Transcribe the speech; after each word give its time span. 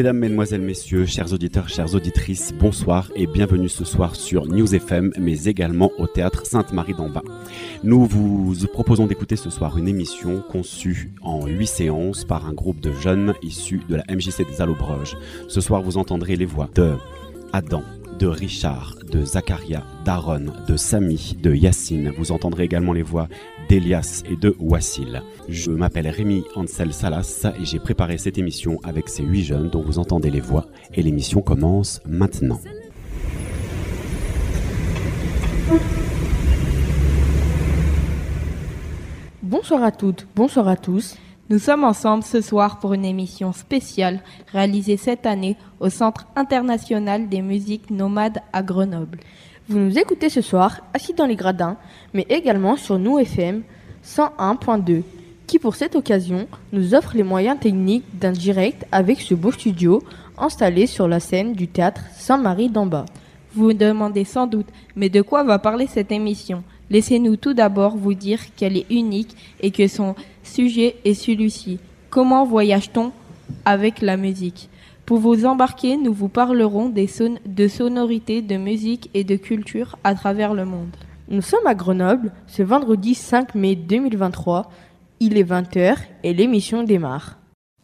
Mesdames, 0.00 0.16
Mesdemoiselles, 0.16 0.62
Messieurs, 0.62 1.04
chers 1.04 1.30
auditeurs, 1.34 1.68
chères 1.68 1.94
auditrices, 1.94 2.54
bonsoir 2.58 3.12
et 3.16 3.26
bienvenue 3.26 3.68
ce 3.68 3.84
soir 3.84 4.16
sur 4.16 4.46
News 4.46 4.74
FM, 4.74 5.12
mais 5.18 5.44
également 5.44 5.92
au 5.98 6.06
théâtre 6.06 6.46
Sainte-Marie 6.46 6.94
d'Amba. 6.94 7.22
Nous 7.84 8.06
vous 8.06 8.54
proposons 8.72 9.06
d'écouter 9.06 9.36
ce 9.36 9.50
soir 9.50 9.76
une 9.76 9.88
émission 9.88 10.40
conçue 10.40 11.12
en 11.20 11.46
huit 11.46 11.66
séances 11.66 12.24
par 12.24 12.46
un 12.46 12.54
groupe 12.54 12.80
de 12.80 12.92
jeunes 12.92 13.34
issus 13.42 13.82
de 13.90 13.96
la 13.96 14.04
MJC 14.08 14.48
des 14.48 14.62
Allobroges. 14.62 15.18
Ce 15.48 15.60
soir, 15.60 15.82
vous 15.82 15.98
entendrez 15.98 16.36
les 16.36 16.46
voix 16.46 16.70
de 16.74 16.94
Adam, 17.52 17.82
de 18.18 18.26
Richard, 18.26 18.96
de 19.12 19.22
Zacharia, 19.22 19.84
d'Aaron, 20.06 20.46
de 20.66 20.76
Samy, 20.78 21.36
de 21.42 21.54
Yacine. 21.54 22.10
Vous 22.16 22.32
entendrez 22.32 22.64
également 22.64 22.94
les 22.94 23.02
voix 23.02 23.28
d'Elias 23.68 24.22
et 24.30 24.36
de 24.36 24.56
Wassil. 24.58 25.22
Je 25.48 25.70
m'appelle 25.70 26.08
Rémi 26.08 26.44
Ansel 26.56 26.92
Salas 26.92 27.46
et 27.60 27.64
j'ai 27.64 27.78
préparé 27.78 28.18
cette 28.18 28.38
émission 28.38 28.80
avec 28.82 29.08
ces 29.08 29.22
huit 29.22 29.44
jeunes 29.44 29.70
dont 29.70 29.82
vous 29.82 29.98
entendez 29.98 30.30
les 30.30 30.40
voix 30.40 30.66
et 30.94 31.02
l'émission 31.02 31.42
commence 31.42 32.00
maintenant. 32.06 32.60
Bonsoir 39.42 39.82
à 39.82 39.90
toutes, 39.92 40.26
bonsoir 40.34 40.68
à 40.68 40.76
tous. 40.76 41.16
Nous 41.50 41.58
sommes 41.58 41.82
ensemble 41.82 42.22
ce 42.22 42.40
soir 42.40 42.78
pour 42.78 42.94
une 42.94 43.04
émission 43.04 43.52
spéciale 43.52 44.20
réalisée 44.52 44.96
cette 44.96 45.26
année 45.26 45.56
au 45.80 45.90
Centre 45.90 46.28
international 46.36 47.28
des 47.28 47.42
musiques 47.42 47.90
nomades 47.90 48.38
à 48.52 48.62
Grenoble. 48.62 49.18
Vous 49.70 49.78
nous 49.78 49.96
écoutez 50.00 50.30
ce 50.30 50.40
soir 50.40 50.80
assis 50.94 51.14
dans 51.14 51.26
les 51.26 51.36
gradins, 51.36 51.76
mais 52.12 52.26
également 52.28 52.76
sur 52.76 52.98
nous 52.98 53.20
FM 53.20 53.62
101.2, 54.04 55.02
qui 55.46 55.60
pour 55.60 55.76
cette 55.76 55.94
occasion 55.94 56.48
nous 56.72 56.92
offre 56.92 57.12
les 57.14 57.22
moyens 57.22 57.56
techniques 57.60 58.18
d'un 58.18 58.32
direct 58.32 58.84
avec 58.90 59.20
ce 59.20 59.32
beau 59.32 59.52
studio 59.52 60.02
installé 60.36 60.88
sur 60.88 61.06
la 61.06 61.20
scène 61.20 61.52
du 61.52 61.68
théâtre 61.68 62.02
Saint-Marie 62.16 62.68
d'en-bas. 62.68 63.06
Vous 63.54 63.66
vous 63.66 63.72
demandez 63.72 64.24
sans 64.24 64.48
doute, 64.48 64.66
mais 64.96 65.08
de 65.08 65.22
quoi 65.22 65.44
va 65.44 65.60
parler 65.60 65.86
cette 65.86 66.10
émission? 66.10 66.64
Laissez-nous 66.90 67.36
tout 67.36 67.54
d'abord 67.54 67.96
vous 67.96 68.14
dire 68.14 68.40
qu'elle 68.56 68.76
est 68.76 68.90
unique 68.90 69.36
et 69.60 69.70
que 69.70 69.86
son 69.86 70.16
sujet 70.42 70.96
est 71.04 71.14
celui-ci. 71.14 71.78
Comment 72.10 72.44
voyage-t-on 72.44 73.12
avec 73.64 74.00
la 74.00 74.16
musique? 74.16 74.68
Pour 75.10 75.18
vous 75.18 75.44
embarquer, 75.44 75.96
nous 75.96 76.12
vous 76.12 76.28
parlerons 76.28 76.88
des 76.88 77.08
de 77.44 77.66
sonorités, 77.66 78.42
de 78.42 78.56
musique 78.56 79.10
et 79.12 79.24
de 79.24 79.34
culture 79.34 79.98
à 80.04 80.14
travers 80.14 80.54
le 80.54 80.64
monde. 80.64 80.94
Nous 81.28 81.42
sommes 81.42 81.66
à 81.66 81.74
Grenoble 81.74 82.30
ce 82.46 82.62
vendredi 82.62 83.16
5 83.16 83.56
mai 83.56 83.74
2023. 83.74 84.70
Il 85.18 85.36
est 85.36 85.42
20h 85.42 85.96
et 86.22 86.32
l'émission 86.32 86.84
démarre. 86.84 87.38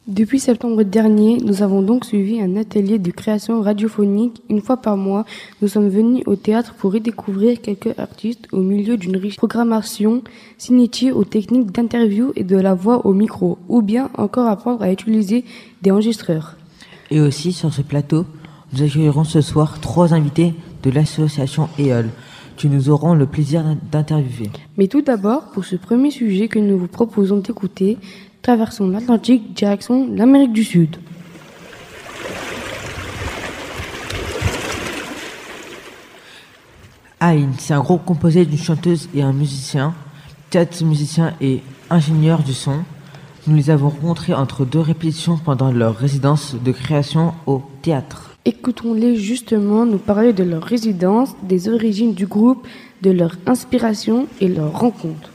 Depuis 0.06 0.38
septembre 0.38 0.84
dernier, 0.84 1.38
nous 1.38 1.64
avons 1.64 1.82
donc 1.82 2.04
suivi 2.04 2.40
un 2.40 2.54
atelier 2.54 3.00
de 3.00 3.10
création 3.10 3.60
radiophonique. 3.60 4.40
Une 4.48 4.60
fois 4.60 4.76
par 4.76 4.96
mois, 4.96 5.24
nous 5.60 5.66
sommes 5.66 5.88
venus 5.88 6.22
au 6.26 6.36
théâtre 6.36 6.74
pour 6.74 6.94
y 6.94 7.00
découvrir 7.00 7.60
quelques 7.60 7.98
artistes 7.98 8.46
au 8.52 8.60
milieu 8.60 8.96
d'une 8.96 9.16
riche 9.16 9.36
programmation, 9.36 10.22
s'initier 10.58 11.10
aux 11.10 11.24
techniques 11.24 11.72
d'interview 11.72 12.30
et 12.36 12.44
de 12.44 12.56
la 12.56 12.74
voix 12.74 13.04
au 13.04 13.12
micro, 13.12 13.58
ou 13.68 13.82
bien 13.82 14.10
encore 14.16 14.46
apprendre 14.46 14.84
à 14.84 14.92
utiliser 14.92 15.44
des 15.82 15.90
enregistreurs. 15.90 16.56
Et 17.10 17.20
aussi, 17.20 17.52
sur 17.52 17.72
ce 17.72 17.82
plateau, 17.82 18.26
nous 18.72 18.82
accueillerons 18.82 19.24
ce 19.24 19.40
soir 19.40 19.80
trois 19.80 20.12
invités 20.12 20.54
de 20.82 20.90
l'association 20.90 21.68
EOL 21.78 22.10
que 22.56 22.68
nous 22.68 22.88
aurons 22.88 23.14
le 23.14 23.26
plaisir 23.26 23.64
d'interviewer. 23.92 24.50
Mais 24.76 24.88
tout 24.88 25.02
d'abord, 25.02 25.50
pour 25.50 25.64
ce 25.64 25.76
premier 25.76 26.10
sujet 26.10 26.48
que 26.48 26.58
nous 26.58 26.78
vous 26.78 26.88
proposons 26.88 27.38
d'écouter, 27.38 27.98
traversons 28.42 28.88
l'Atlantique 28.88 29.54
direction 29.54 30.08
l'Amérique 30.12 30.52
du 30.52 30.64
Sud. 30.64 30.96
Aïn, 37.20 37.50
c'est 37.58 37.74
un 37.74 37.80
groupe 37.80 38.04
composé 38.04 38.44
d'une 38.44 38.58
chanteuse 38.58 39.08
et 39.14 39.22
un 39.22 39.32
musicien, 39.32 39.94
quatre 40.50 40.82
musiciens 40.84 41.34
et 41.40 41.62
ingénieurs 41.90 42.42
du 42.42 42.52
son. 42.52 42.84
Nous 43.48 43.54
les 43.54 43.70
avons 43.70 43.90
rencontrés 43.90 44.34
entre 44.34 44.64
deux 44.64 44.80
répétitions 44.80 45.38
pendant 45.38 45.70
leur 45.70 45.94
résidence 45.94 46.56
de 46.56 46.72
création 46.72 47.32
au 47.46 47.62
théâtre. 47.80 48.36
Écoutons-les 48.44 49.14
justement 49.14 49.86
nous 49.86 49.98
parler 49.98 50.32
de 50.32 50.42
leur 50.42 50.64
résidence, 50.64 51.30
des 51.44 51.68
origines 51.68 52.12
du 52.12 52.26
groupe, 52.26 52.66
de 53.02 53.12
leur 53.12 53.36
inspiration 53.46 54.26
et 54.40 54.48
leur 54.48 54.76
rencontre. 54.76 55.30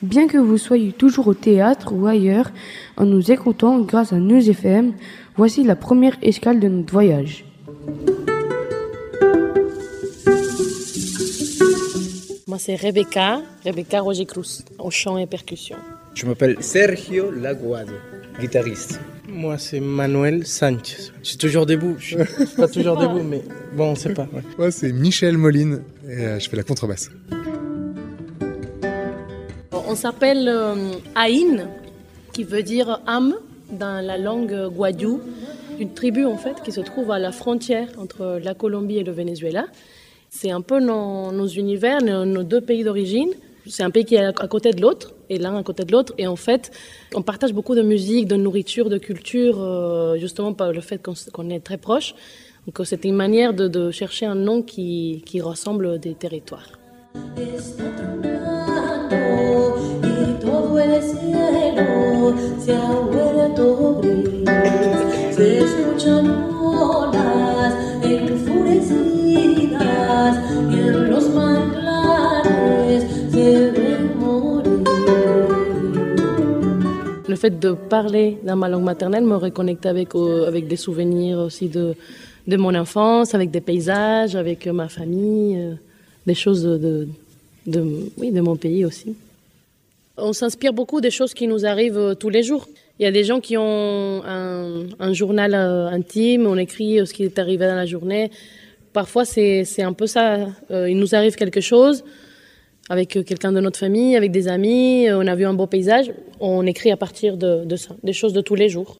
Bien 0.00 0.28
que 0.28 0.38
vous 0.38 0.56
soyez 0.56 0.92
toujours 0.92 1.28
au 1.28 1.34
théâtre 1.34 1.92
ou 1.92 2.06
ailleurs, 2.06 2.50
en 2.96 3.04
nous 3.04 3.30
écoutant 3.30 3.80
grâce 3.80 4.14
à 4.14 4.16
News 4.16 4.48
FM, 4.48 4.94
voici 5.36 5.62
la 5.62 5.76
première 5.76 6.16
escale 6.22 6.58
de 6.58 6.68
notre 6.68 6.92
voyage. 6.92 7.44
Moi, 12.46 12.58
c'est 12.58 12.76
Rebecca, 12.76 13.42
Rebecca 13.64 14.00
Roger 14.00 14.24
Cruz, 14.24 14.64
au 14.78 14.90
chant 14.90 15.18
et 15.18 15.26
percussion. 15.26 15.76
Je 16.14 16.26
m'appelle 16.26 16.56
Sergio 16.60 17.30
Laguado, 17.30 17.92
guitariste. 18.38 19.00
Moi, 19.28 19.56
c'est 19.56 19.80
Manuel 19.80 20.46
Sanchez. 20.46 21.10
Je 21.22 21.28
suis 21.30 21.38
toujours 21.38 21.64
debout. 21.64 21.96
Je 21.98 22.22
suis 22.24 22.56
pas 22.56 22.68
toujours 22.68 22.98
debout, 22.98 23.22
mais 23.22 23.42
bon, 23.74 23.92
on 23.92 23.94
sait 23.94 24.12
pas. 24.12 24.28
Moi, 24.58 24.70
c'est 24.70 24.92
Michel 24.92 25.38
Moline 25.38 25.82
et 26.06 26.12
euh, 26.12 26.38
je 26.38 26.50
fais 26.50 26.56
la 26.56 26.64
contrebasse. 26.64 27.10
On 29.72 29.94
s'appelle 29.94 30.48
euh, 30.48 30.92
Aïn, 31.14 31.68
qui 32.32 32.44
veut 32.44 32.62
dire 32.62 33.00
âme 33.06 33.34
dans 33.70 34.04
la 34.04 34.18
langue 34.18 34.68
guayou, 34.68 35.20
une 35.80 35.94
tribu 35.94 36.26
en 36.26 36.36
fait 36.36 36.62
qui 36.62 36.72
se 36.72 36.80
trouve 36.80 37.10
à 37.10 37.18
la 37.18 37.32
frontière 37.32 37.88
entre 37.96 38.38
la 38.42 38.54
Colombie 38.54 38.98
et 38.98 39.04
le 39.04 39.12
Venezuela. 39.12 39.66
C'est 40.28 40.50
un 40.50 40.60
peu 40.60 40.78
nos, 40.78 41.46
univers, 41.46 42.02
nos, 42.02 42.42
deux 42.42 42.60
pays 42.60 42.84
d'origine. 42.84 43.30
C'est 43.66 43.82
un 43.82 43.90
pays 43.90 44.04
qui 44.04 44.14
est 44.14 44.24
à 44.24 44.48
côté 44.48 44.72
de 44.72 44.80
l'autre, 44.80 45.14
et 45.32 45.38
l'un 45.38 45.56
à 45.56 45.62
côté 45.62 45.84
de 45.84 45.92
l'autre. 45.92 46.12
Et 46.18 46.26
en 46.26 46.36
fait, 46.36 46.70
on 47.14 47.22
partage 47.22 47.52
beaucoup 47.52 47.74
de 47.74 47.82
musique, 47.82 48.26
de 48.26 48.36
nourriture, 48.36 48.88
de 48.90 48.98
culture, 48.98 49.56
euh, 49.60 50.18
justement 50.18 50.52
par 50.52 50.72
le 50.72 50.80
fait 50.80 51.00
qu'on 51.32 51.50
est 51.50 51.60
très 51.60 51.78
proches. 51.78 52.14
Donc 52.66 52.86
c'était 52.86 53.08
une 53.08 53.16
manière 53.16 53.54
de, 53.54 53.90
chercher 53.90 54.26
un 54.26 54.36
nom 54.36 54.62
qui, 54.62 55.22
qui 55.26 55.40
ressemble 55.40 55.98
des 55.98 56.14
territoires. 56.14 56.68
Fait 77.42 77.58
de 77.58 77.72
parler 77.72 78.38
dans 78.44 78.54
ma 78.54 78.68
langue 78.68 78.84
maternelle 78.84 79.24
me 79.24 79.34
reconnecte 79.34 79.84
avec, 79.84 80.10
des 80.68 80.76
souvenirs 80.76 81.38
aussi 81.38 81.68
de, 81.68 81.96
mon 82.46 82.72
enfance, 82.76 83.34
avec 83.34 83.50
des 83.50 83.60
paysages, 83.60 84.36
avec 84.36 84.68
ma 84.68 84.88
famille, 84.88 85.56
euh, 85.56 85.74
des 86.24 86.34
choses 86.34 86.62
de, 86.62 87.08
oui, 88.16 88.30
de 88.30 88.40
mon 88.40 88.54
pays 88.54 88.84
aussi. 88.84 89.16
On 90.16 90.32
s'inspire 90.32 90.72
beaucoup 90.72 91.00
des 91.00 91.10
choses 91.10 91.34
qui 91.34 91.48
nous 91.48 91.66
arrivent 91.66 91.98
euh, 91.98 92.14
tous 92.14 92.28
les 92.28 92.44
jours. 92.44 92.68
Il 93.00 93.02
y 93.02 93.06
a 93.06 93.10
des 93.10 93.24
gens 93.24 93.40
qui 93.40 93.56
ont 93.56 94.22
un, 94.24 95.12
journal 95.12 95.52
euh, 95.52 95.88
intime, 95.88 96.46
on 96.46 96.56
écrit 96.56 97.04
ce 97.04 97.12
qui 97.12 97.24
est 97.24 97.40
arrivé 97.40 97.66
dans 97.66 97.74
la 97.74 97.86
journée. 97.86 98.30
Parfois, 98.92 99.24
c'est 99.24 99.82
un 99.82 99.94
peu 99.94 100.06
ça. 100.06 100.46
il 100.70 100.96
nous 100.96 101.12
arrive 101.16 101.34
quelque 101.34 101.62
chose 101.62 102.04
avec 102.88 103.08
quelqu'un 103.08 103.52
de 103.52 103.60
notre 103.60 103.78
famille, 103.78 104.16
avec 104.16 104.30
des 104.32 104.48
amis, 104.48 105.06
on 105.10 105.26
a 105.26 105.34
vu 105.34 105.46
un 105.46 105.54
beau 105.54 105.66
paysage, 105.66 106.12
on 106.42 106.66
écrit 106.66 106.90
à 106.90 106.96
partir 106.96 107.36
de, 107.36 107.64
de 107.64 107.76
ça, 107.76 107.94
des 108.02 108.12
choses 108.12 108.32
de 108.32 108.40
tous 108.40 108.56
les 108.56 108.68
jours. 108.68 108.98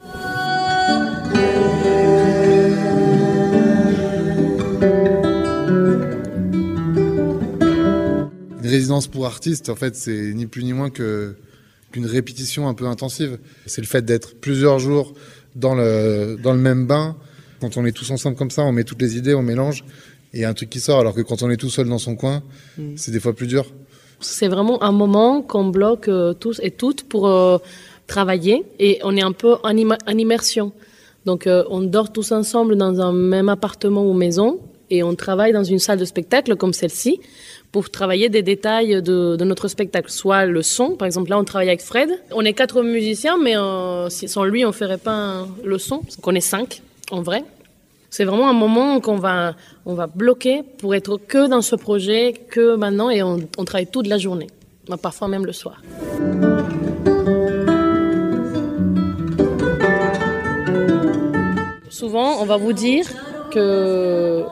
résidence 8.73 9.07
pour 9.07 9.27
artistes, 9.27 9.69
en 9.69 9.77
fait, 9.77 9.95
c'est 9.95 10.33
ni 10.33 10.47
plus 10.47 10.65
ni 10.65 10.73
moins 10.73 10.89
que 10.89 11.35
qu'une 11.91 12.07
répétition 12.07 12.69
un 12.69 12.75
peu 12.75 12.87
intensive. 12.87 13.39
C'est 13.67 13.83
le 13.83 13.87
fait 13.87 14.03
d'être 14.03 14.35
plusieurs 14.35 14.79
jours 14.79 15.13
dans 15.55 15.75
le, 15.75 16.39
dans 16.43 16.55
le 16.55 16.59
même 16.59 16.87
bain. 16.87 17.17
Quand 17.61 17.77
on 17.77 17.85
est 17.85 17.93
tous 17.93 18.11
ensemble 18.11 18.35
comme 18.35 18.51
ça, 18.51 18.63
on 18.63 18.73
met 18.73 18.85
toutes 18.85 19.03
les 19.03 19.19
idées, 19.19 19.35
on 19.35 19.43
mélange, 19.43 19.85
et 20.33 20.41
y 20.41 20.45
a 20.45 20.49
un 20.49 20.55
truc 20.55 20.71
qui 20.71 20.81
sort, 20.81 21.01
alors 21.01 21.15
que 21.15 21.21
quand 21.21 21.43
on 21.43 21.51
est 21.51 21.59
tout 21.59 21.69
seul 21.69 21.87
dans 21.87 21.99
son 21.99 22.17
coin, 22.17 22.43
mm. 22.79 22.97
c'est 22.97 23.13
des 23.13 23.21
fois 23.21 23.37
plus 23.37 23.47
dur. 23.47 23.67
C'est 24.23 24.49
vraiment 24.49 24.83
un 24.83 24.93
moment 24.93 25.43
qu'on 25.43 25.67
bloque 25.67 26.09
euh, 26.09 26.33
tous 26.33 26.61
et 26.63 26.71
toutes 26.71 27.05
pour 27.05 27.29
euh, 27.29 27.59
travailler, 28.07 28.65
et 28.79 29.01
on 29.05 29.17
est 29.17 29.23
un 29.23 29.33
peu 29.33 29.57
en, 29.63 29.77
immersion. 29.77 30.73
Donc 31.25 31.47
euh, 31.47 31.65
on 31.71 31.81
dort 31.81 32.13
tous 32.13 32.33
ensemble 32.33 32.77
dans 32.77 33.01
un 33.01 33.13
même 33.13 33.49
appartement 33.49 34.05
ou 34.05 34.13
maison, 34.13 34.61
et 34.91 35.03
on 35.03 35.15
travaille 35.15 35.53
dans 35.53 35.65
une 35.65 35.79
salle 35.79 35.99
de 35.99 36.05
spectacle 36.05 36.57
comme 36.57 36.73
celle-ci 36.73 37.21
pour 37.71 37.89
travailler 37.91 38.29
des 38.29 38.43
détails 38.43 39.01
de, 39.01 39.37
notre 39.43 39.69
spectacle, 39.69 40.11
soit 40.11 40.45
le 40.45 40.63
son, 40.63 40.97
par 40.97 41.07
exemple 41.07 41.31
là 41.31 41.39
on 41.39 41.45
travaille 41.45 41.69
avec 41.69 41.81
Fred, 41.81 42.11
on 42.33 42.45
est 42.45 42.53
quatre 42.53 42.83
musiciens, 42.83 43.39
mais 43.39 43.55
sans 44.11 44.45
lui 44.45 44.67
on 44.67 44.73
ferait 44.73 44.99
pas 44.99 45.47
le 45.65 45.79
son, 45.79 45.97
donc 45.97 46.27
on 46.27 46.35
est 46.35 46.41
cinq. 46.41 46.83
en 47.11 47.23
vrai. 47.23 47.45
C'est 48.15 48.27
vraiment 48.27 48.51
un 48.51 48.53
moment 48.53 49.01
qu'on 49.01 49.17
va, 49.17 49.55
on 49.87 49.95
va 49.95 50.07
bloquer 50.07 50.63
pour 50.63 50.95
être 50.95 51.17
que 51.17 51.49
dans 51.49 51.63
ce 51.63 51.75
projet, 51.77 52.35
que 52.35 52.77
maintenant, 52.77 53.09
et 53.09 53.23
on, 53.23 53.39
travaille 53.65 53.87
toute 53.87 54.07
la 54.07 54.19
journée, 54.19 54.49
parfois 55.01 55.29
même 55.29 55.47
le 55.47 55.53
soir. 55.53 55.81
Souvent, 61.89 62.43
on 62.43 62.45
va 62.45 62.59
vous 62.59 62.75
dire 62.75 63.07
que 63.51 64.45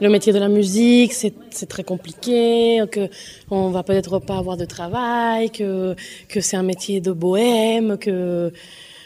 le 0.00 0.08
métier 0.08 0.32
de 0.32 0.38
la 0.38 0.48
musique, 0.48 1.14
c'est 1.14 1.66
très 1.68 1.82
compliqué, 1.82 2.80
que 2.92 3.08
on 3.50 3.70
va 3.70 3.82
peut-être 3.82 4.20
pas 4.20 4.38
avoir 4.38 4.56
de 4.56 4.66
travail, 4.66 5.50
que, 5.50 5.96
que 6.28 6.40
c'est 6.40 6.56
un 6.56 6.62
métier 6.62 7.00
de 7.00 7.10
bohème, 7.10 7.98
que, 7.98 8.52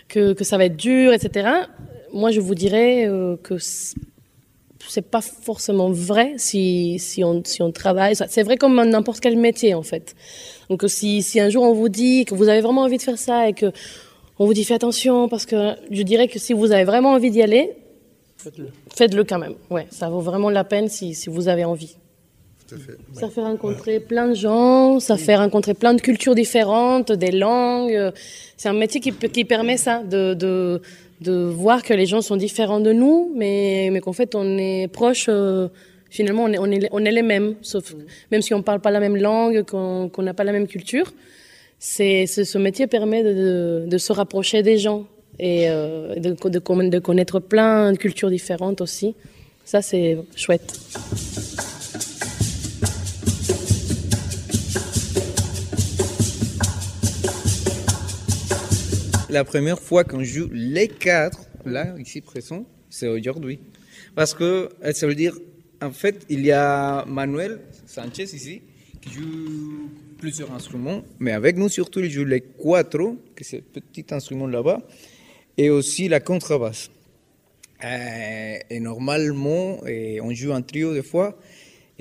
que, 0.09 0.35
que, 0.35 0.45
ça 0.45 0.59
va 0.59 0.67
être 0.67 0.77
dur, 0.77 1.15
etc. 1.15 1.49
Moi, 2.13 2.31
je 2.31 2.41
vous 2.41 2.55
dirais 2.55 3.07
euh, 3.07 3.37
que 3.37 3.57
c'est 3.59 5.03
pas 5.03 5.23
forcément 5.23 5.91
vrai 5.91 6.35
si, 6.37 6.99
si, 6.99 7.25
on, 7.25 7.43
si 7.45 7.63
on 7.63 7.73
travaille. 7.73 8.15
C'est 8.29 8.43
vrai 8.43 8.57
comme 8.57 8.83
n'importe 8.83 9.21
quel 9.21 9.37
métier, 9.37 9.75
en 9.75 9.83
fait. 9.83 10.15
Donc, 10.69 10.85
si, 10.89 11.23
si 11.23 11.41
un 11.41 11.49
jour 11.49 11.63
on 11.63 11.73
vous 11.73 11.89
dit 11.89 12.25
que 12.25 12.35
vous 12.35 12.49
avez 12.49 12.61
vraiment 12.61 12.83
envie 12.83 12.99
de 12.99 13.03
faire 13.03 13.19
ça 13.19 13.49
et 13.49 13.55
que 13.55 13.73
on 14.39 14.47
vous 14.47 14.55
dit 14.55 14.65
fais 14.65 14.75
attention, 14.75 15.29
parce 15.29 15.47
que 15.47 15.73
je 15.91 16.03
dirais 16.03 16.29
que 16.29 16.39
si 16.39 16.53
vous 16.53 16.73
avez 16.73 16.85
vraiment 16.85 17.13
envie 17.13 17.31
d'y 17.31 17.43
aller, 17.43 17.71
Faites-le. 18.43 18.69
Faites-le 18.97 19.23
quand 19.23 19.39
même. 19.39 19.55
Ouais, 19.71 19.87
ça 19.91 20.09
vaut 20.09 20.21
vraiment 20.21 20.51
la 20.51 20.65
peine 20.65 20.89
si, 20.89 21.15
si 21.15 21.29
vous 21.29 21.47
avez 21.47 21.65
envie. 21.65 21.95
Tout 22.67 22.75
à 22.75 22.79
fait. 22.79 22.99
Ça 23.13 23.29
fait 23.29 23.41
rencontrer 23.41 24.01
plein 24.01 24.27
de 24.27 24.35
gens, 24.35 24.99
ça 24.99 25.17
fait 25.17 25.37
rencontrer 25.37 25.75
plein 25.75 25.95
de 25.95 26.01
cultures 26.01 26.35
différentes, 26.35 27.13
des 27.13 27.31
langues. 27.31 28.13
C'est 28.57 28.69
un 28.69 28.73
métier 28.73 29.01
qui, 29.01 29.13
qui 29.13 29.45
permet 29.45 29.77
ça, 29.77 30.03
de, 30.03 30.35
de, 30.35 30.83
de, 31.23 31.45
voir 31.45 31.83
que 31.83 31.95
les 31.95 32.07
gens 32.07 32.21
sont 32.21 32.37
différents 32.37 32.81
de 32.81 32.93
nous, 32.93 33.33
mais, 33.37 33.91
mais 33.93 34.01
qu'en 34.01 34.13
fait 34.13 34.35
on 34.35 34.59
est 34.59 34.89
proches. 34.89 35.27
Euh, 35.29 35.69
finalement, 36.11 36.45
on 36.45 36.53
est, 36.53 36.59
on, 36.59 36.71
est, 36.71 36.89
on 36.93 37.05
est 37.05 37.11
les 37.11 37.23
mêmes, 37.23 37.55
sauf 37.63 37.95
même 38.31 38.43
si 38.43 38.53
on 38.53 38.59
ne 38.59 38.63
parle 38.63 38.81
pas 38.81 38.91
la 38.91 39.01
même 39.01 39.17
langue, 39.17 39.63
qu'on 39.63 40.11
n'a 40.19 40.35
pas 40.35 40.45
la 40.45 40.53
même 40.53 40.67
culture. 40.67 41.13
C'est, 41.79 42.27
ce 42.27 42.59
métier 42.59 42.87
permet 42.87 43.23
de, 43.23 43.33
de, 43.33 43.87
de 43.89 43.99
se 43.99 44.13
rapprocher 44.13 44.63
des 44.63 44.77
gens 44.77 45.07
et 45.39 45.69
euh, 45.69 46.15
de, 46.17 46.37
de 46.49 46.99
connaître 46.99 47.41
plein 47.41 47.93
de 47.93 47.97
cultures 47.97 48.31
différentes 48.31 48.81
aussi. 48.81 49.15
Ça, 49.65 49.81
c'est 49.81 50.19
chouette. 50.37 50.79
La 59.33 59.45
première 59.45 59.81
fois 59.81 60.05
qu'on 60.05 60.23
joue 60.23 60.51
les 60.53 60.89
quatre, 60.89 61.47
là, 61.65 61.95
ici 61.99 62.21
présents, 62.21 62.67
c'est 62.91 63.09
aujourd'hui. 63.09 63.61
Parce 64.15 64.35
que 64.35 64.69
euh, 64.85 64.93
ça 64.93 65.07
veut 65.07 65.15
dire, 65.15 65.35
en 65.81 65.91
fait, 65.91 66.27
il 66.29 66.45
y 66.45 66.53
a 66.53 67.07
Manuel 67.07 67.61
Sanchez 67.87 68.25
ici, 68.25 68.61
qui 69.01 69.11
joue 69.11 69.89
plusieurs 70.19 70.53
instruments, 70.53 71.03
mais 71.19 71.33
avec 71.33 71.57
nous 71.57 71.71
surtout, 71.71 72.01
il 72.01 72.11
joue 72.11 72.27
les 72.27 72.43
quatre, 72.43 73.17
que 73.35 73.43
c'est 73.43 73.65
le 73.75 73.81
petit 73.81 74.05
instrument 74.11 74.47
là-bas 74.47 74.83
et 75.57 75.71
aussi 75.71 76.09
la 76.09 76.21
contrebasse. 76.21 76.91
Euh, 77.85 78.59
et 78.69 78.81
normalement, 78.81 79.79
on 80.23 80.35
joue 80.35 80.53
en 80.53 80.61
trio 80.61 80.93
des 80.93 81.03
fois. 81.03 81.39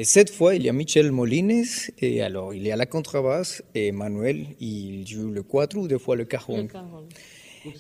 Et 0.02 0.04
cette 0.04 0.32
fois, 0.32 0.56
il 0.56 0.64
y 0.64 0.70
a 0.70 0.74
Michel 0.74 1.12
Molines, 1.12 1.64
et 2.00 2.24
alors 2.24 2.56
il 2.56 2.66
y 2.66 2.72
a 2.72 2.76
la 2.76 2.88
contrebasse, 2.88 3.62
et 3.76 3.92
Manuel, 3.92 4.48
il 4.60 5.06
joue 5.08 5.30
le 5.30 5.44
quattro, 5.44 5.88
des 5.88 6.00
fois 6.00 6.16
le 6.16 6.26
cajon. 6.26 6.68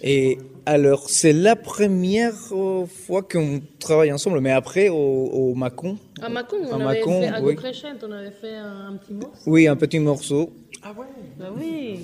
Et 0.04 0.38
alors, 0.68 1.10
c'est 1.10 1.34
la 1.34 1.56
première 1.56 2.36
fois 2.36 3.24
qu'on 3.24 3.60
travaille 3.80 4.12
ensemble, 4.12 4.40
mais 4.40 4.52
après 4.52 4.90
au, 4.90 4.96
au 4.96 5.56
Macon. 5.56 5.98
À 6.22 6.30
Macon, 6.30 6.58
on 6.72 6.80
avait 6.82 7.02
fait, 7.02 7.28
à 7.28 7.42
oui. 7.42 7.58
on 8.04 8.12
avait 8.12 8.30
fait 8.30 8.56
un, 8.56 8.98
petit 8.98 9.14
morceau. 9.14 9.42
Oui, 9.48 9.68
un 9.68 9.76
petit 9.76 9.98
morceau. 9.98 10.54
Ah 10.84 10.94
ouais 10.94 11.08
bah 11.40 11.52
oui. 11.58 12.02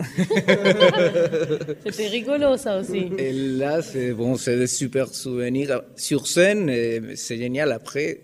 C'était 1.86 2.08
rigolo 2.08 2.56
ça 2.56 2.80
aussi. 2.80 3.10
Et 3.16 3.30
là, 3.32 3.80
c'est 3.80 4.12
bon, 4.12 4.34
c'est 4.34 4.56
des 4.56 4.66
super 4.66 5.14
souvenirs 5.14 5.82
sur 5.94 6.26
scène. 6.26 6.68
C'est 7.14 7.36
génial. 7.36 7.70
Après, 7.70 8.22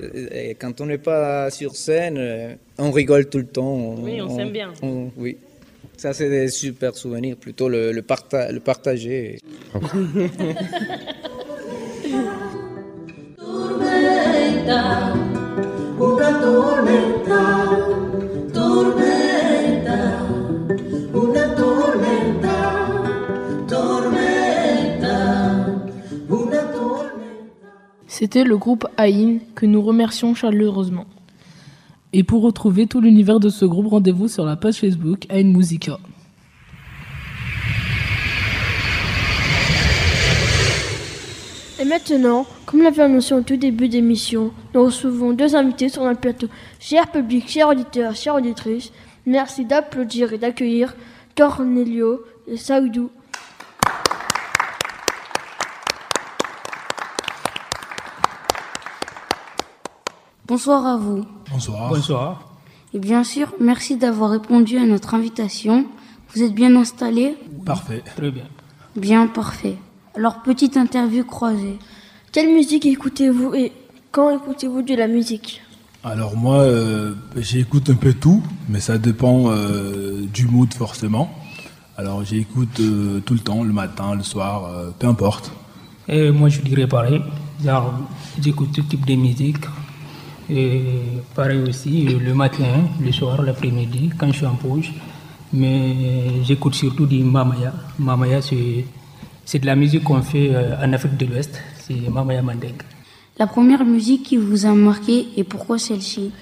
euh, 0.00 0.54
quand 0.58 0.80
on 0.80 0.86
n'est 0.86 0.98
pas 0.98 1.50
sur 1.50 1.76
scène, 1.76 2.16
euh, 2.18 2.54
on 2.78 2.90
rigole 2.90 3.28
tout 3.28 3.38
le 3.38 3.46
temps. 3.46 3.94
oui, 3.98 4.20
on, 4.20 4.36
s'aime 4.36 4.52
bien. 4.52 4.72
oui. 5.16 5.36
Ça, 5.96 6.12
c'est 6.12 6.28
des 6.30 6.48
super 6.48 6.96
souvenirs, 6.96 7.36
plutôt 7.36 7.68
le, 7.68 7.92
le, 7.92 8.02
le 8.02 8.60
partager. 8.60 9.38
C'était 28.22 28.44
le 28.44 28.56
groupe 28.56 28.86
Aïn 28.98 29.40
que 29.56 29.66
nous 29.66 29.82
remercions 29.82 30.32
chaleureusement. 30.32 31.06
Et 32.12 32.22
pour 32.22 32.42
retrouver 32.42 32.86
tout 32.86 33.00
l'univers 33.00 33.40
de 33.40 33.48
ce 33.48 33.64
groupe, 33.64 33.88
rendez-vous 33.88 34.28
sur 34.28 34.44
la 34.44 34.54
page 34.54 34.76
Facebook 34.76 35.26
Aïn 35.28 35.52
Musica. 35.52 35.98
Et 41.80 41.84
maintenant, 41.84 42.46
comme 42.64 42.82
l'avait 42.82 43.02
annoncé 43.02 43.34
au 43.34 43.40
tout 43.40 43.56
début 43.56 43.88
d'émission, 43.88 44.52
nous 44.72 44.84
recevons 44.84 45.32
deux 45.32 45.56
invités 45.56 45.88
sur 45.88 46.04
notre 46.04 46.20
plateau. 46.20 46.46
Cher 46.78 47.10
public, 47.10 47.48
chers 47.48 47.70
auditeurs, 47.70 48.14
chères 48.14 48.36
auditrices, 48.36 48.92
merci 49.26 49.64
d'applaudir 49.64 50.32
et 50.32 50.38
d'accueillir 50.38 50.94
Cornelio 51.36 52.20
et 52.46 52.56
Saoudou 52.56 53.10
Bonsoir 60.52 60.86
à 60.86 60.98
vous. 60.98 61.24
Bonsoir. 61.50 61.88
Bonsoir. 61.88 62.42
Et 62.92 62.98
bien 62.98 63.24
sûr, 63.24 63.54
merci 63.58 63.96
d'avoir 63.96 64.28
répondu 64.32 64.76
à 64.76 64.84
notre 64.84 65.14
invitation. 65.14 65.86
Vous 66.28 66.42
êtes 66.42 66.52
bien 66.52 66.76
installé? 66.76 67.38
Parfait. 67.64 68.02
Très 68.14 68.30
bien. 68.30 68.44
Bien, 68.94 69.28
parfait. 69.28 69.78
Alors, 70.14 70.42
petite 70.42 70.76
interview 70.76 71.24
croisée. 71.24 71.78
Quelle 72.32 72.52
musique 72.52 72.84
écoutez-vous 72.84 73.54
et 73.54 73.72
quand 74.10 74.28
écoutez-vous 74.28 74.82
de 74.82 74.94
la 74.94 75.08
musique? 75.08 75.62
Alors 76.04 76.36
moi, 76.36 76.56
euh, 76.56 77.14
j'écoute 77.38 77.88
un 77.88 77.94
peu 77.94 78.12
tout, 78.12 78.42
mais 78.68 78.80
ça 78.80 78.98
dépend 78.98 79.44
euh, 79.46 80.26
du 80.34 80.46
mood 80.46 80.74
forcément. 80.74 81.32
Alors 81.96 82.24
j'écoute 82.24 82.78
euh, 82.80 83.20
tout 83.24 83.32
le 83.32 83.40
temps, 83.40 83.62
le 83.62 83.72
matin, 83.72 84.14
le 84.14 84.22
soir, 84.22 84.70
peu 84.98 85.06
importe. 85.06 85.50
Et 86.08 86.30
moi 86.30 86.50
je 86.50 86.60
dirais 86.60 86.86
pareil, 86.86 87.22
j'écoute 88.38 88.72
tout 88.74 88.82
type 88.82 89.06
de 89.06 89.14
musique, 89.14 89.64
et 90.50 90.82
pareil 91.34 91.60
aussi, 91.68 92.04
le 92.04 92.34
matin, 92.34 92.88
le 93.00 93.12
soir, 93.12 93.42
l'après-midi, 93.42 94.10
quand 94.18 94.28
je 94.28 94.38
suis 94.38 94.46
en 94.46 94.54
pause. 94.54 94.86
Mais 95.52 96.42
j'écoute 96.44 96.74
surtout 96.74 97.06
du 97.06 97.22
Mamaya. 97.22 97.74
Mamaya, 97.98 98.40
c'est 98.40 99.58
de 99.58 99.66
la 99.66 99.76
musique 99.76 100.04
qu'on 100.04 100.22
fait 100.22 100.54
euh, 100.54 100.76
en 100.82 100.92
Afrique 100.92 101.16
de 101.16 101.26
l'Ouest. 101.26 101.60
C'est 101.78 102.08
Mamaya 102.08 102.42
Mandeng. 102.42 102.74
La 103.38 103.46
première 103.46 103.84
musique 103.84 104.24
qui 104.24 104.36
vous 104.36 104.66
a 104.66 104.72
marqué 104.72 105.28
et 105.36 105.44
pourquoi 105.44 105.78
celle-ci? 105.78 106.32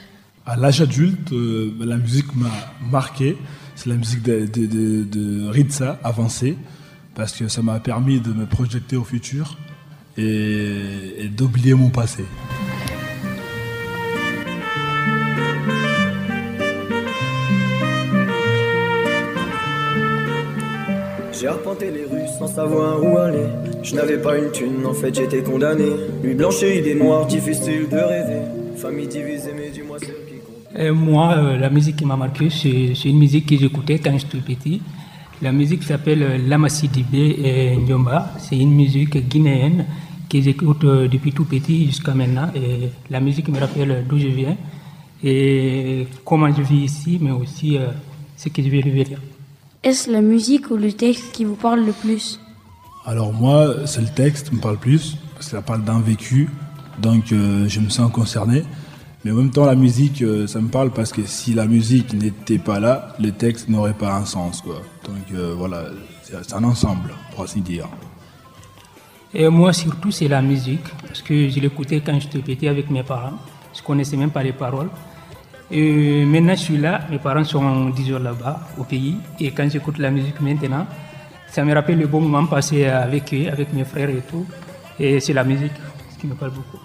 À 0.47 0.57
l'âge 0.57 0.81
adulte, 0.81 1.33
euh, 1.33 1.73
la 1.81 1.97
musique 1.97 2.35
m'a 2.37 2.51
marqué. 2.91 3.37
C'est 3.75 3.89
la 3.89 3.97
musique 3.97 4.23
de, 4.23 4.47
de, 4.47 5.05
de, 5.05 5.49
Ritza, 5.49 5.99
avancée, 6.05 6.57
parce 7.15 7.33
que 7.33 7.49
ça 7.49 7.63
m'a 7.63 7.81
permis 7.81 8.21
de 8.21 8.33
me 8.33 8.45
projeter 8.45 8.97
au 8.97 9.05
futur 9.05 9.57
et 10.19 11.31
d'oublier 11.35 11.73
mon 11.73 11.89
passé. 11.89 12.25
J'ai 21.41 21.47
arpenté 21.47 21.91
les 21.91 22.05
rues 22.05 22.29
sans 22.39 22.49
savoir 22.49 23.03
où 23.03 23.17
aller. 23.17 23.47
Je 23.83 23.95
n'avais 23.95 24.19
pas 24.19 24.37
une 24.37 24.51
thune, 24.51 24.85
en 24.85 24.93
fait 24.93 25.15
j'étais 25.15 25.43
condamné. 25.43 25.87
Nuit 26.23 26.35
blanche 26.35 26.63
et 26.63 26.81
idées 26.81 26.95
noires, 26.95 27.27
difficile 27.27 27.89
de 27.89 27.97
rêver. 27.97 28.43
Famille 28.77 29.07
divisée, 29.07 29.53
mais 29.57 29.71
dis-moi 29.71 29.97
celle 30.01 30.17
qui 30.29 30.35
compte. 30.35 30.79
Et 30.79 30.91
moi, 30.91 31.35
euh, 31.39 31.57
la 31.57 31.71
musique 31.71 31.97
qui 31.97 32.05
m'a 32.05 32.17
marqué, 32.17 32.51
c'est 32.51 33.09
une 33.09 33.19
musique 33.19 33.47
que 33.47 33.57
j'écoutais 33.57 33.99
quand 33.99 34.19
j'étais 34.19 34.37
petit. 34.37 34.83
La 35.41 35.51
musique 35.51 35.83
s'appelle 35.83 36.23
euh, 36.23 36.37
Lamassi 36.47 36.89
Dibé 36.89 37.39
et 37.43 37.77
Nyomba. 37.77 38.35
C'est 38.39 38.59
une 38.59 38.75
musique 38.75 39.17
guinéenne 39.27 39.87
que 40.29 40.43
j'écoute 40.43 40.85
euh, 40.85 41.09
depuis 41.09 41.33
tout 41.33 41.47
petit 41.47 41.87
jusqu'à 41.87 42.13
maintenant. 42.13 42.51
La 43.09 43.21
musique 43.21 43.49
me 43.49 43.59
rappelle 43.59 44.05
d'où 44.07 44.19
je 44.19 44.29
viens 44.29 44.59
et 45.25 46.07
comment 46.23 46.53
je 46.53 46.61
vis 46.61 46.85
ici, 46.85 47.19
mais 47.19 47.31
aussi 47.31 47.79
ce 48.37 48.51
que 48.51 48.63
je 48.63 48.69
vais 48.69 48.83
devenir. 48.83 49.19
Est-ce 49.83 50.11
la 50.11 50.21
musique 50.21 50.71
ou 50.71 50.77
le 50.77 50.93
texte 50.93 51.33
qui 51.33 51.47
vous 51.47 51.55
parle 51.55 51.87
le 51.87 51.93
plus? 51.93 52.39
Alors 53.07 53.33
moi, 53.33 53.87
c'est 53.87 54.03
le 54.03 54.09
texte 54.09 54.51
qui 54.51 54.57
me 54.57 54.61
parle 54.61 54.77
plus, 54.77 55.17
parce 55.33 55.47
que 55.47 55.53
ça 55.53 55.63
parle 55.63 55.85
d'un 55.85 56.01
vécu, 56.01 56.51
donc 56.99 57.33
euh, 57.33 57.67
je 57.67 57.81
me 57.81 57.89
sens 57.89 58.13
concerné. 58.13 58.63
Mais 59.25 59.31
en 59.31 59.37
même 59.37 59.51
temps, 59.51 59.65
la 59.65 59.75
musique, 59.75 60.21
euh, 60.21 60.47
ça 60.47 60.61
me 60.61 60.69
parle 60.69 60.91
parce 60.91 61.13
que 61.13 61.25
si 61.25 61.55
la 61.55 61.65
musique 61.65 62.13
n'était 62.13 62.59
pas 62.59 62.79
là, 62.79 63.15
le 63.19 63.33
texte 63.33 63.71
n'aurait 63.71 63.95
pas 63.95 64.15
un 64.15 64.27
sens. 64.27 64.61
Quoi. 64.61 64.83
Donc 65.07 65.25
euh, 65.33 65.55
voilà, 65.57 65.85
c'est 66.23 66.53
un 66.53 66.65
ensemble, 66.65 67.15
pour 67.35 67.45
ainsi 67.45 67.63
dire. 67.63 67.89
Et 69.33 69.49
moi, 69.49 69.73
surtout, 69.73 70.11
c'est 70.11 70.29
la 70.29 70.43
musique, 70.43 70.85
parce 71.07 71.23
que 71.23 71.49
je 71.49 71.59
l'écoutais 71.59 72.03
quand 72.05 72.21
j'étais 72.21 72.41
petit 72.41 72.69
avec 72.69 72.91
mes 72.91 73.03
parents. 73.03 73.39
Je 73.75 73.81
connaissais 73.83 74.19
même 74.19 74.31
pas 74.31 74.43
les 74.43 74.53
paroles. 74.53 74.91
Et 75.71 76.25
maintenant, 76.25 76.55
je 76.55 76.61
suis 76.61 76.77
là, 76.77 77.03
mes 77.11 77.19
parents 77.19 77.45
sont 77.45 77.91
10 77.91 78.13
heures 78.13 78.19
là-bas, 78.21 78.61
au 78.79 78.85
pays. 78.85 79.17
Et 79.39 79.53
quand 79.53 79.71
j'écoute 79.71 79.99
la 79.99 80.11
musique 80.11 80.41
maintenant, 80.41 80.87
ça 81.47 81.65
me 81.65 81.73
rappelle 81.75 81.99
le 81.99 82.07
bon 82.07 82.21
moment 82.21 82.47
passé 82.47 82.87
avec 82.87 83.33
eux, 83.33 83.49
avec 83.51 83.73
mes 83.73 83.85
frères 83.85 84.11
et 84.11 84.23
tout. 84.29 84.47
Et 84.99 85.21
c'est 85.21 85.33
la 85.33 85.45
musique 85.45 85.73
qui 86.19 86.27
me 86.27 86.35
parle 86.35 86.53
beaucoup. 86.53 86.79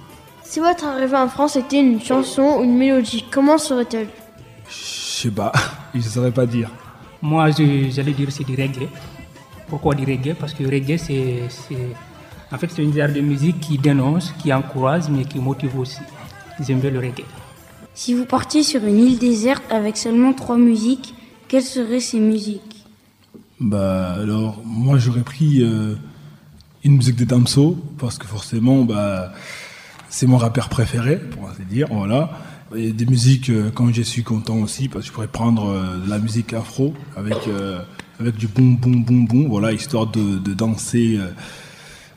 Si 0.44 0.60
votre 0.60 0.86
arrivée 0.86 1.18
en 1.18 1.28
France 1.28 1.56
était 1.56 1.80
une 1.80 2.00
chanson 2.00 2.58
ou 2.60 2.64
une 2.64 2.78
mélodie, 2.78 3.26
comment 3.32 3.58
serait-elle? 3.58 4.08
Je 4.70 4.74
sais 4.74 5.32
pas, 5.32 5.52
je 5.96 6.02
saurais 6.02 6.32
pas 6.32 6.46
dire. 6.46 6.70
Moi, 7.22 7.50
j'allais 7.50 8.14
dire 8.14 8.32
c'est 8.32 8.44
du 8.44 8.54
reggae. 8.54 8.88
Pourquoi 9.68 9.96
du 9.96 10.06
reggae? 10.06 10.36
Parce 10.40 10.54
que 10.54 10.64
reggae, 10.64 10.98
c'est, 10.98 11.42
en 12.52 12.58
fait, 12.58 12.70
c'est 12.70 12.84
une 12.84 12.94
genre 12.94 13.10
de 13.10 13.22
musique 13.22 13.60
qui 13.60 13.80
dénonce, 13.80 14.32
qui 14.38 14.54
encourage, 14.54 15.10
mais 15.10 15.26
qui 15.26 15.40
motive 15.40 15.80
aussi. 15.80 16.02
J'aime 16.60 16.80
bien 16.80 16.92
le 16.92 17.00
reggae. 17.00 17.26
Si 17.98 18.14
vous 18.14 18.26
partiez 18.26 18.62
sur 18.62 18.84
une 18.84 19.00
île 19.00 19.18
déserte 19.18 19.64
avec 19.72 19.96
seulement 19.96 20.34
trois 20.34 20.58
musiques, 20.58 21.16
quelles 21.48 21.64
seraient 21.64 22.02
ces 22.02 22.20
musiques? 22.20 22.86
Bah 23.62 24.16
alors, 24.22 24.62
moi 24.66 24.98
j'aurais 24.98 25.22
pris 25.22 25.64
euh, 25.64 25.96
une 26.84 26.98
musique 26.98 27.16
de 27.16 27.24
Damso, 27.24 27.78
parce 27.98 28.18
que 28.18 28.28
forcément, 28.28 28.84
bah 28.84 29.32
c'est 30.10 30.28
mon 30.28 30.36
rappeur 30.36 30.68
préféré, 30.68 31.16
pour 31.16 31.50
ainsi 31.50 31.62
dire, 31.64 31.88
voilà. 31.90 32.32
Et 32.76 32.92
des 32.92 33.06
musiques, 33.06 33.50
euh, 33.50 33.72
quand 33.74 33.94
je 33.94 34.02
suis 34.02 34.24
content 34.24 34.58
aussi, 34.58 34.90
parce 34.90 35.06
que 35.06 35.08
je 35.08 35.14
pourrais 35.14 35.28
prendre 35.28 35.70
euh, 35.70 35.98
de 36.04 36.10
la 36.10 36.20
musique 36.20 36.52
afro 36.52 36.94
avec, 37.16 37.38
avec 38.20 38.36
du 38.36 38.48
boum 38.48 38.76
boum 38.76 39.06
boum 39.06 39.26
boum, 39.26 39.48
voilà, 39.48 39.72
histoire 39.72 40.08
de, 40.08 40.38
de 40.38 40.54
danser, 40.54 41.18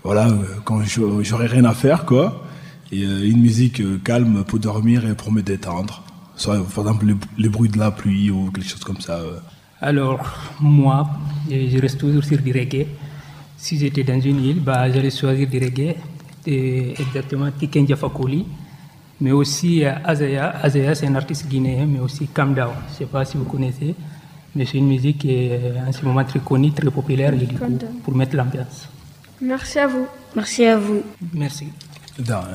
voilà, 0.03 0.29
quand 0.65 0.81
j'aurais 1.23 1.47
rien 1.47 1.65
à 1.65 1.73
faire, 1.73 2.05
quoi. 2.05 2.48
Et 2.91 3.03
une 3.03 3.41
musique 3.41 3.83
calme 4.03 4.45
pour 4.45 4.59
dormir 4.59 5.07
et 5.07 5.15
pour 5.15 5.31
me 5.31 5.43
détendre. 5.43 6.03
Soit, 6.37 6.65
par 6.75 6.87
exemple, 6.87 7.07
les, 7.37 7.49
bruits 7.49 7.69
de 7.69 7.79
la 7.79 7.91
pluie 7.91 8.31
ou 8.31 8.51
quelque 8.51 8.69
chose 8.69 8.85
comme 8.85 9.01
ça. 9.01 9.21
Alors, 9.81 10.21
moi, 10.61 11.09
je 11.51 11.79
reste 11.79 11.99
toujours 11.99 12.25
sur 12.25 12.39
du 12.39 12.53
reggae. 12.53 12.87
Si 13.57 13.77
j'étais 13.77 14.05
dans 14.05 14.21
une 14.21 14.43
île, 14.43 14.61
bah, 14.61 14.91
j'allais 14.91 15.11
choisir 15.11 15.49
du 15.49 15.59
reggae 15.59 15.97
exactement 16.47 17.51
Tiken 17.51 17.87
Fakoli, 17.97 18.47
mais 19.21 19.33
aussi 19.33 19.85
euh, 19.85 19.93
Azaya. 20.05 20.55
Azaya, 20.63 20.95
c'est 20.95 21.07
un 21.07 21.15
artiste 21.15 21.47
guinéen, 21.49 21.87
mais 21.87 22.01
aussi 22.01 22.27
Kamdao. 22.29 22.71
Je 22.89 22.93
ne 22.93 22.99
sais 22.99 23.07
pas 23.07 23.25
si 23.25 23.37
vous 23.37 23.45
connaissez, 23.45 23.95
mais 24.55 24.65
c'est 24.65 24.79
une 24.79 24.89
musique 24.89 25.19
qui 25.19 25.31
est 25.31 25.53
euh, 25.53 25.89
en 25.89 25.93
ce 25.93 26.05
moment 26.05 26.25
très 26.25 26.41
connue, 26.41 26.73
très 26.73 26.91
populaire, 26.91 27.33
du 27.33 27.47
coup, 27.47 27.79
pour 28.05 28.15
mettre 28.15 28.37
l'ambiance. 28.37 28.89
Merci 29.41 29.79
à 29.79 29.87
vous. 29.87 30.07
Merci 30.35 30.65
à 30.65 30.77
vous. 30.77 31.03
Merci. 31.35 31.69
Cher 32.19 32.51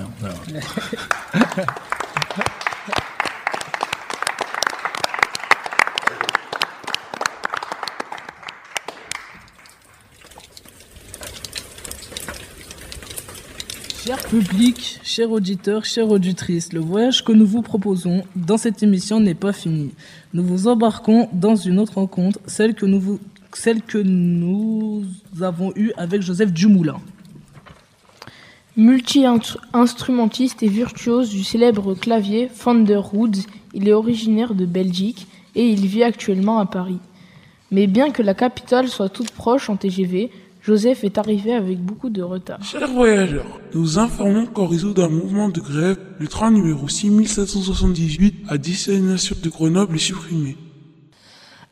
public, 14.29 14.99
chers 15.01 15.31
auditeurs, 15.31 15.85
chères 15.85 16.09
auditrices, 16.09 16.73
le 16.73 16.81
voyage 16.81 17.23
que 17.23 17.31
nous 17.31 17.45
vous 17.45 17.61
proposons 17.61 18.25
dans 18.35 18.57
cette 18.57 18.83
émission 18.83 19.21
n'est 19.21 19.33
pas 19.33 19.53
fini. 19.53 19.93
Nous 20.33 20.43
vous 20.43 20.67
embarquons 20.67 21.29
dans 21.31 21.55
une 21.55 21.79
autre 21.79 21.93
rencontre, 21.93 22.37
celle 22.47 22.75
que 22.75 22.85
nous, 22.85 23.17
celle 23.53 23.81
que 23.81 23.97
nous 23.97 25.05
avons 25.39 25.71
eue 25.77 25.93
avec 25.95 26.21
Joseph 26.21 26.51
Dumoulin. 26.51 26.99
Multi-instrumentiste 28.75 30.63
et 30.63 30.67
virtuose 30.67 31.29
du 31.29 31.43
célèbre 31.43 31.93
clavier 31.93 32.49
Fender 32.51 32.95
Rhodes, 32.95 33.37
il 33.75 33.87
est 33.87 33.93
originaire 33.93 34.55
de 34.55 34.65
Belgique 34.65 35.27
et 35.53 35.67
il 35.67 35.85
vit 35.85 36.01
actuellement 36.01 36.57
à 36.57 36.65
Paris. 36.65 36.97
Mais 37.69 37.85
bien 37.85 38.09
que 38.09 38.23
la 38.23 38.33
capitale 38.33 38.87
soit 38.87 39.09
toute 39.09 39.29
proche 39.29 39.69
en 39.69 39.75
TGV, 39.75 40.31
Joseph 40.63 41.03
est 41.03 41.19
arrivé 41.19 41.53
avec 41.53 41.79
beaucoup 41.81 42.09
de 42.09 42.23
retard. 42.23 42.63
Chers 42.63 42.91
voyageurs, 42.91 43.59
nous 43.75 43.81
vous 43.81 43.99
informons 43.99 44.47
qu'en 44.47 44.65
réseau 44.65 44.91
d'un 44.91 45.09
mouvement 45.09 45.49
de 45.49 45.59
grève, 45.59 45.99
le 46.17 46.27
train 46.27 46.49
numéro 46.49 46.87
6778 46.87 48.45
à 48.47 48.57
destination 48.57 49.35
de 49.39 49.49
Grenoble 49.49 49.97
est 49.97 49.99
supprimé. 49.99 50.57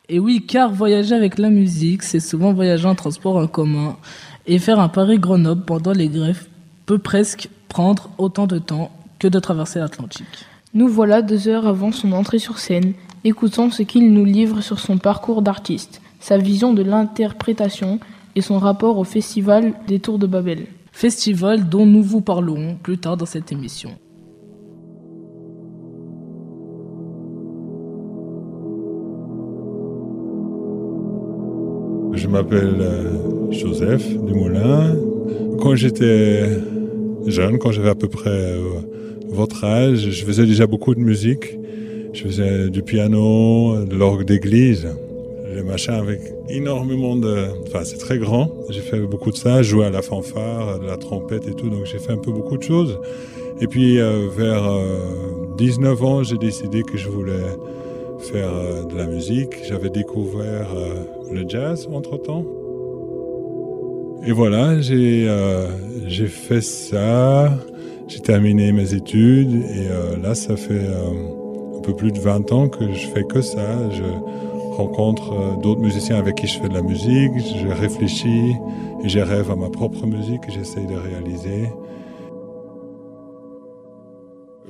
Et 0.08 0.20
oui, 0.20 0.44
car 0.46 0.72
voyager 0.72 1.16
avec 1.16 1.38
la 1.38 1.50
musique, 1.50 2.04
c'est 2.04 2.20
souvent 2.20 2.52
voyager 2.52 2.86
en 2.86 2.94
transport 2.94 3.36
en 3.36 3.48
commun. 3.48 3.96
Et 4.46 4.58
faire 4.58 4.78
un 4.78 4.88
Paris-Grenoble 4.88 5.64
pendant 5.64 5.92
les 5.92 6.08
grèves 6.08 6.46
peut 6.86 6.98
presque 6.98 7.48
prendre 7.68 8.10
autant 8.18 8.46
de 8.46 8.58
temps 8.58 8.90
que 9.18 9.28
de 9.28 9.38
traverser 9.38 9.78
l'Atlantique. 9.78 10.46
Nous 10.74 10.88
voilà 10.88 11.22
deux 11.22 11.48
heures 11.48 11.66
avant 11.66 11.92
son 11.92 12.12
entrée 12.12 12.38
sur 12.38 12.58
scène. 12.58 12.94
Écoutons 13.24 13.70
ce 13.70 13.82
qu'il 13.82 14.12
nous 14.12 14.24
livre 14.24 14.60
sur 14.62 14.80
son 14.80 14.98
parcours 14.98 15.42
d'artiste, 15.42 16.00
sa 16.18 16.38
vision 16.38 16.72
de 16.72 16.82
l'interprétation 16.82 18.00
et 18.34 18.40
son 18.40 18.58
rapport 18.58 18.98
au 18.98 19.04
Festival 19.04 19.74
des 19.86 20.00
Tours 20.00 20.18
de 20.18 20.26
Babel. 20.26 20.66
Festival 20.90 21.68
dont 21.68 21.86
nous 21.86 22.02
vous 22.02 22.20
parlerons 22.20 22.76
plus 22.82 22.98
tard 22.98 23.16
dans 23.16 23.26
cette 23.26 23.52
émission. 23.52 23.90
Je 32.12 32.28
m'appelle 32.28 32.76
euh, 32.80 33.50
Joseph 33.50 34.06
Dumoulin. 34.08 34.94
Quand 35.60 35.74
j'étais 35.74 36.48
jeune, 37.26 37.58
quand 37.58 37.72
j'avais 37.72 37.90
à 37.90 37.94
peu 37.94 38.08
près 38.08 38.30
euh, 38.30 38.58
votre 39.28 39.64
âge, 39.64 40.10
je 40.10 40.24
faisais 40.24 40.46
déjà 40.46 40.66
beaucoup 40.66 40.94
de 40.94 41.00
musique. 41.00 41.58
Je 42.12 42.22
faisais 42.22 42.68
du 42.68 42.82
piano, 42.82 43.84
de 43.84 43.96
l'orgue 43.96 44.24
d'église 44.24 44.88
le 45.54 45.62
machin 45.62 45.94
avec 45.94 46.20
énormément 46.48 47.16
de... 47.16 47.46
Enfin, 47.66 47.84
c'est 47.84 47.98
très 47.98 48.18
grand. 48.18 48.50
J'ai 48.70 48.80
fait 48.80 49.00
beaucoup 49.00 49.30
de 49.30 49.36
ça, 49.36 49.62
jouer 49.62 49.86
à 49.86 49.90
la 49.90 50.02
fanfare, 50.02 50.80
de 50.80 50.86
la 50.86 50.96
trompette 50.96 51.46
et 51.46 51.54
tout. 51.54 51.68
Donc 51.68 51.84
j'ai 51.84 51.98
fait 51.98 52.12
un 52.12 52.18
peu 52.18 52.32
beaucoup 52.32 52.56
de 52.56 52.62
choses. 52.62 52.98
Et 53.60 53.66
puis 53.66 54.00
euh, 54.00 54.28
vers 54.34 54.62
19 55.56 56.00
euh, 56.00 56.04
ans, 56.04 56.22
j'ai 56.22 56.38
décidé 56.38 56.82
que 56.82 56.96
je 56.96 57.08
voulais 57.08 57.46
faire 58.18 58.86
de 58.86 58.96
la 58.96 59.06
musique. 59.06 59.64
J'avais 59.68 59.90
découvert 59.90 60.68
le 61.30 61.48
jazz 61.48 61.88
entre-temps. 61.92 62.44
Et 64.24 64.32
voilà, 64.32 64.80
j'ai 64.80 65.28
j'ai 66.06 66.26
fait 66.26 66.60
ça. 66.60 67.58
J'ai 68.08 68.20
terminé 68.20 68.72
mes 68.72 68.94
études 68.94 69.54
et 69.54 69.88
là, 70.22 70.34
ça 70.34 70.56
fait 70.56 70.86
un 70.86 71.80
peu 71.80 71.94
plus 71.96 72.12
de 72.12 72.18
20 72.18 72.52
ans 72.52 72.68
que 72.68 72.92
je 72.92 73.06
fais 73.08 73.24
que 73.24 73.40
ça. 73.40 73.90
Je, 73.90 74.02
rencontre 74.72 75.32
euh, 75.32 75.56
d'autres 75.62 75.80
musiciens 75.80 76.16
avec 76.16 76.36
qui 76.36 76.46
je 76.46 76.58
fais 76.58 76.68
de 76.68 76.74
la 76.74 76.82
musique, 76.82 77.32
je 77.38 77.68
réfléchis 77.68 78.52
et 79.04 79.08
je 79.08 79.18
rêve 79.18 79.50
à 79.50 79.56
ma 79.56 79.68
propre 79.68 80.06
musique 80.06 80.42
que 80.42 80.52
j'essaye 80.52 80.86
de 80.86 80.94
réaliser. 80.94 81.68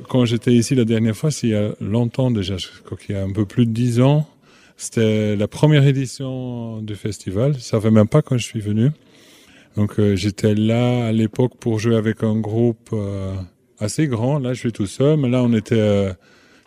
Quand 0.08 0.24
j'étais 0.24 0.52
ici 0.52 0.74
la 0.74 0.84
dernière 0.84 1.16
fois, 1.16 1.30
c'est 1.30 1.46
il 1.46 1.50
y 1.50 1.56
a 1.56 1.72
longtemps 1.80 2.30
déjà, 2.30 2.56
je 2.56 2.68
crois 2.84 2.98
qu'il 2.98 3.14
y 3.14 3.18
a 3.18 3.22
un 3.22 3.32
peu 3.32 3.46
plus 3.46 3.66
de 3.66 3.70
dix 3.70 4.00
ans, 4.00 4.26
c'était 4.76 5.36
la 5.36 5.48
première 5.48 5.86
édition 5.86 6.78
du 6.82 6.96
festival. 6.96 7.52
Je 7.52 7.58
ne 7.58 7.62
savais 7.62 7.90
même 7.90 8.08
pas 8.08 8.20
quand 8.20 8.36
je 8.36 8.44
suis 8.44 8.60
venu. 8.60 8.90
Donc 9.76 9.98
euh, 9.98 10.16
j'étais 10.16 10.54
là 10.54 11.06
à 11.06 11.12
l'époque 11.12 11.56
pour 11.58 11.78
jouer 11.78 11.96
avec 11.96 12.22
un 12.22 12.38
groupe 12.38 12.90
euh, 12.92 13.34
assez 13.78 14.06
grand. 14.06 14.38
Là, 14.38 14.52
je 14.52 14.60
suis 14.60 14.72
tout 14.72 14.86
seul, 14.86 15.18
mais 15.18 15.28
là, 15.28 15.42
on 15.42 15.52
était, 15.52 16.12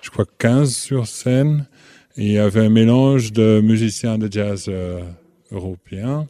je 0.02 0.10
crois, 0.10 0.26
15 0.40 0.76
sur 0.76 1.08
scène 1.08 1.66
il 2.18 2.32
y 2.32 2.38
avait 2.38 2.62
un 2.62 2.70
mélange 2.70 3.34
de 3.34 3.60
musiciens 3.62 4.18
de 4.18 4.32
jazz 4.32 4.68
euh, 4.70 5.02
européens 5.52 6.28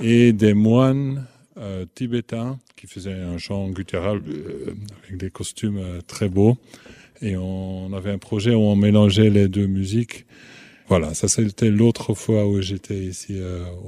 et 0.00 0.32
des 0.32 0.54
moines 0.54 1.26
euh, 1.58 1.84
tibétains 1.96 2.60
qui 2.76 2.86
faisaient 2.86 3.12
un 3.12 3.36
chant 3.36 3.68
guttural 3.70 4.20
euh, 4.28 4.74
avec 5.02 5.16
des 5.16 5.30
costumes 5.30 5.80
très 6.06 6.28
beaux. 6.28 6.56
Et 7.22 7.36
on 7.36 7.92
avait 7.92 8.12
un 8.12 8.18
projet 8.18 8.54
où 8.54 8.60
on 8.60 8.76
mélangeait 8.76 9.30
les 9.30 9.48
deux 9.48 9.66
musiques. 9.66 10.26
Voilà, 10.88 11.14
ça 11.14 11.26
c'était 11.26 11.70
l'autre 11.70 12.14
fois 12.14 12.46
où 12.46 12.60
j'étais 12.60 12.98
ici 12.98 13.40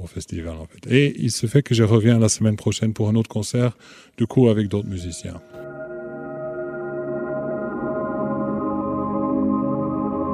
au 0.03 0.07
festival 0.07 0.55
en 0.57 0.65
fait. 0.65 0.91
Et 0.91 1.15
il 1.17 1.31
se 1.31 1.47
fait 1.47 1.63
que 1.63 1.73
je 1.73 1.83
reviens 1.83 2.19
la 2.19 2.27
semaine 2.29 2.57
prochaine 2.57 2.93
pour 2.93 3.07
un 3.07 3.15
autre 3.15 3.29
concert, 3.29 3.77
du 4.17 4.27
coup 4.27 4.49
avec 4.49 4.67
d'autres 4.67 4.89
musiciens. 4.89 5.41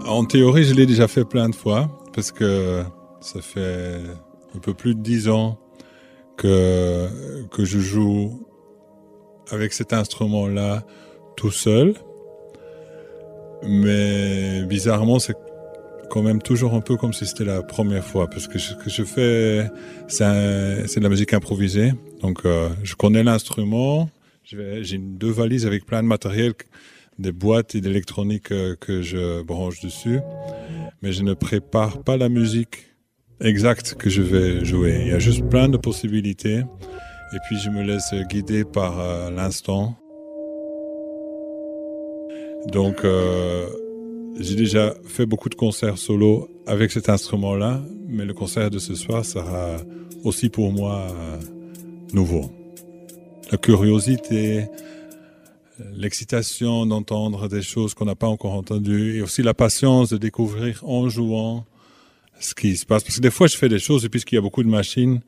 En 0.08 0.24
théorie, 0.24 0.64
je 0.64 0.74
l'ai 0.74 0.86
déjà 0.86 1.08
fait 1.08 1.26
plein 1.26 1.50
de 1.50 1.56
fois 1.56 1.90
parce 2.14 2.32
que 2.32 2.84
ça 3.22 3.42
fait 3.42 4.00
un 4.56 4.60
peu 4.60 4.74
plus 4.74 4.96
de 4.96 5.02
dix 5.02 5.30
ans 5.30 5.60
que, 6.38 7.08
que 7.52 7.66
je 7.66 7.80
joue 7.80 8.48
avec 9.52 9.74
cet 9.74 9.94
instrument-là 9.94 10.84
tout 11.36 11.52
seul. 11.52 11.96
Mais 13.64 14.64
bizarrement, 14.66 15.18
c'est 15.18 15.36
quand 16.10 16.22
même 16.22 16.42
toujours 16.42 16.74
un 16.74 16.82
peu 16.82 16.98
comme 16.98 17.14
si 17.14 17.26
c'était 17.26 17.46
la 17.46 17.62
première 17.62 18.04
fois, 18.04 18.30
parce 18.30 18.48
que 18.48 18.60
ce 18.60 18.74
que 18.74 18.90
je 18.90 19.04
fais, 19.04 19.70
c'est 20.08 20.24
de 20.26 21.04
la 21.04 21.10
musique 21.10 21.34
improvisée. 21.34 21.94
Donc, 22.22 22.46
euh, 22.46 22.70
je 22.84 22.96
connais 22.96 23.24
l'instrument, 23.24 24.10
j'ai 24.44 24.98
deux 24.98 25.32
valises 25.32 25.66
avec 25.66 25.86
plein 25.86 26.04
de 26.04 26.08
matériel, 26.08 26.54
des 27.20 27.32
boîtes 27.32 27.76
et 27.76 27.82
d'électronique 27.82 28.52
euh, 28.52 28.76
que 28.76 29.02
je 29.02 29.42
branche 29.42 29.82
dessus, 29.82 30.20
mais 31.02 31.14
je 31.14 31.24
ne 31.24 31.34
prépare 31.34 32.04
pas 32.04 32.18
la 32.18 32.30
musique 32.30 32.94
exacte 33.40 33.96
que 33.96 34.10
je 34.10 34.22
vais 34.22 34.66
jouer. 34.66 34.98
Il 35.02 35.08
y 35.08 35.14
a 35.14 35.20
juste 35.20 35.48
plein 35.50 35.70
de 35.70 35.78
possibilités, 35.78 36.58
et 36.60 37.38
puis 37.48 37.58
je 37.58 37.70
me 37.70 37.84
laisse 37.84 38.14
guider 38.30 38.64
par 38.66 39.00
euh, 39.00 39.32
l'instant. 39.32 39.98
Donc, 42.72 43.06
j'ai 44.38 44.56
déjà 44.56 44.94
fait 45.06 45.26
beaucoup 45.26 45.50
de 45.50 45.56
concerts 45.56 45.98
solo 45.98 46.50
avec 46.68 46.92
cet 46.92 47.10
instrument-là, 47.10 47.82
mais 48.08 48.26
le 48.26 48.34
concert 48.34 48.70
de 48.70 48.80
ce 48.80 48.96
soir 48.96 49.24
sera 49.26 49.78
aussi 50.24 50.50
pour 50.50 50.72
moi 50.72 51.08
euh, 51.10 51.40
nouveau. 52.14 52.52
La 53.52 53.58
curiosité, 53.58 54.66
l'excitation 55.94 56.86
d'entendre 56.86 57.48
des 57.48 57.62
choses 57.62 57.94
qu'on 57.94 58.06
n'a 58.06 58.16
pas 58.16 58.28
encore 58.28 58.54
entendues, 58.54 59.18
et 59.18 59.22
aussi 59.22 59.42
la 59.42 59.54
patience 59.54 60.10
de 60.10 60.18
découvrir 60.18 60.84
en 60.84 61.10
jouant 61.10 61.66
ce 62.40 62.54
qui 62.54 62.76
se 62.76 62.86
passe. 62.86 63.04
Parce 63.04 63.16
que 63.16 63.22
des 63.22 63.32
fois, 63.32 63.48
je 63.48 63.56
fais 63.56 63.70
des 63.70 63.80
choses, 63.80 64.04
et 64.04 64.10
puisqu'il 64.10 64.36
y 64.36 64.38
a 64.38 64.42
beaucoup 64.42 64.64
de 64.64 64.70
machines, 64.70 65.22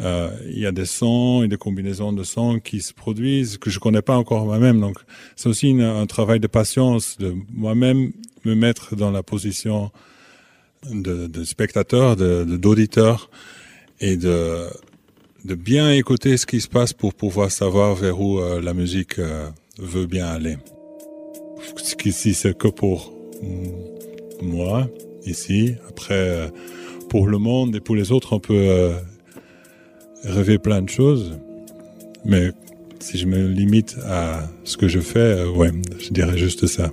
euh, 0.00 0.30
il 0.46 0.58
y 0.58 0.66
a 0.66 0.72
des 0.72 0.86
sons 0.86 1.42
et 1.42 1.48
des 1.48 1.56
combinaisons 1.56 2.12
de 2.12 2.22
sons 2.22 2.58
qui 2.58 2.80
se 2.80 2.92
produisent 2.92 3.58
que 3.58 3.70
je 3.70 3.78
connais 3.78 4.02
pas 4.02 4.16
encore 4.16 4.44
moi-même. 4.44 4.80
Donc, 4.80 4.96
c'est 5.36 5.48
aussi 5.48 5.70
un 5.80 6.06
travail 6.06 6.40
de 6.40 6.46
patience 6.46 7.16
de 7.18 7.34
moi-même 7.52 8.12
me 8.44 8.54
mettre 8.54 8.96
dans 8.96 9.10
la 9.10 9.22
position 9.22 9.90
de, 10.90 11.26
de 11.26 11.44
spectateur, 11.44 12.16
d'auditeur 12.16 13.30
et 14.00 14.16
de, 14.16 14.66
de 15.44 15.54
bien 15.54 15.92
écouter 15.92 16.36
ce 16.36 16.46
qui 16.46 16.60
se 16.60 16.68
passe 16.68 16.92
pour 16.92 17.14
pouvoir 17.14 17.50
savoir 17.50 17.94
vers 17.94 18.20
où 18.20 18.38
euh, 18.38 18.60
la 18.60 18.74
musique 18.74 19.18
euh, 19.18 19.48
veut 19.78 20.06
bien 20.06 20.26
aller. 20.26 20.56
Ici, 22.04 22.34
c'est 22.34 22.56
que 22.56 22.68
pour 22.68 23.12
moi, 24.42 24.88
ici. 25.24 25.74
Après, 25.88 26.14
euh, 26.14 26.48
pour 27.08 27.28
le 27.28 27.38
monde 27.38 27.76
et 27.76 27.80
pour 27.80 27.94
les 27.94 28.10
autres, 28.10 28.32
on 28.32 28.40
peut 28.40 28.92
rêver 30.24 30.58
plein 30.58 30.82
de 30.82 30.88
choses. 30.88 31.38
Mais 32.24 32.50
si 32.98 33.18
je 33.18 33.26
me 33.26 33.46
limite 33.46 33.96
à 34.04 34.48
ce 34.64 34.76
que 34.76 34.88
je 34.88 35.00
fais, 35.00 35.44
ouais, 35.44 35.70
je 35.98 36.10
dirais 36.10 36.38
juste 36.38 36.66
ça. 36.66 36.90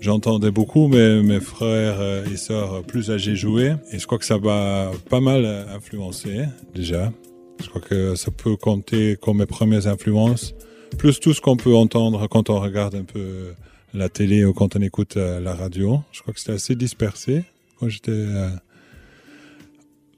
J'entendais 0.00 0.50
beaucoup 0.50 0.86
mes, 0.86 1.40
frères 1.40 2.00
euh, 2.00 2.24
et 2.26 2.36
sœurs 2.36 2.82
plus 2.84 3.10
âgés 3.10 3.34
jouer 3.34 3.74
et 3.92 3.98
je 3.98 4.06
crois 4.06 4.18
que 4.18 4.24
ça 4.24 4.38
m'a 4.38 4.90
pas 5.10 5.20
mal 5.20 5.44
influencé 5.74 6.44
déjà. 6.74 7.12
Je 7.60 7.68
crois 7.68 7.80
que 7.80 8.14
ça 8.14 8.30
peut 8.30 8.56
compter 8.56 9.16
comme 9.20 9.38
mes 9.38 9.46
premières 9.46 9.86
influences, 9.88 10.54
plus 10.96 11.18
tout 11.18 11.34
ce 11.34 11.40
qu'on 11.40 11.56
peut 11.56 11.74
entendre 11.74 12.28
quand 12.28 12.50
on 12.50 12.60
regarde 12.60 12.94
un 12.94 13.04
peu 13.04 13.52
la 13.94 14.08
télé 14.08 14.44
ou 14.44 14.52
quand 14.52 14.76
on 14.76 14.82
écoute 14.82 15.16
euh, 15.16 15.40
la 15.40 15.54
radio. 15.54 16.00
Je 16.12 16.22
crois 16.22 16.34
que 16.34 16.40
c'était 16.40 16.52
assez 16.52 16.74
dispersé 16.74 17.44
quand 17.78 17.88
j'étais 17.88 18.10
euh, 18.12 18.50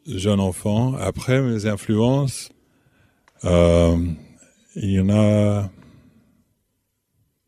jeune 0.06 0.40
enfant. 0.40 0.94
Après, 0.94 1.40
mes 1.40 1.66
influences, 1.66 2.50
euh, 3.44 3.96
il 4.76 4.90
y 4.90 5.00
en 5.00 5.10
a 5.10 5.70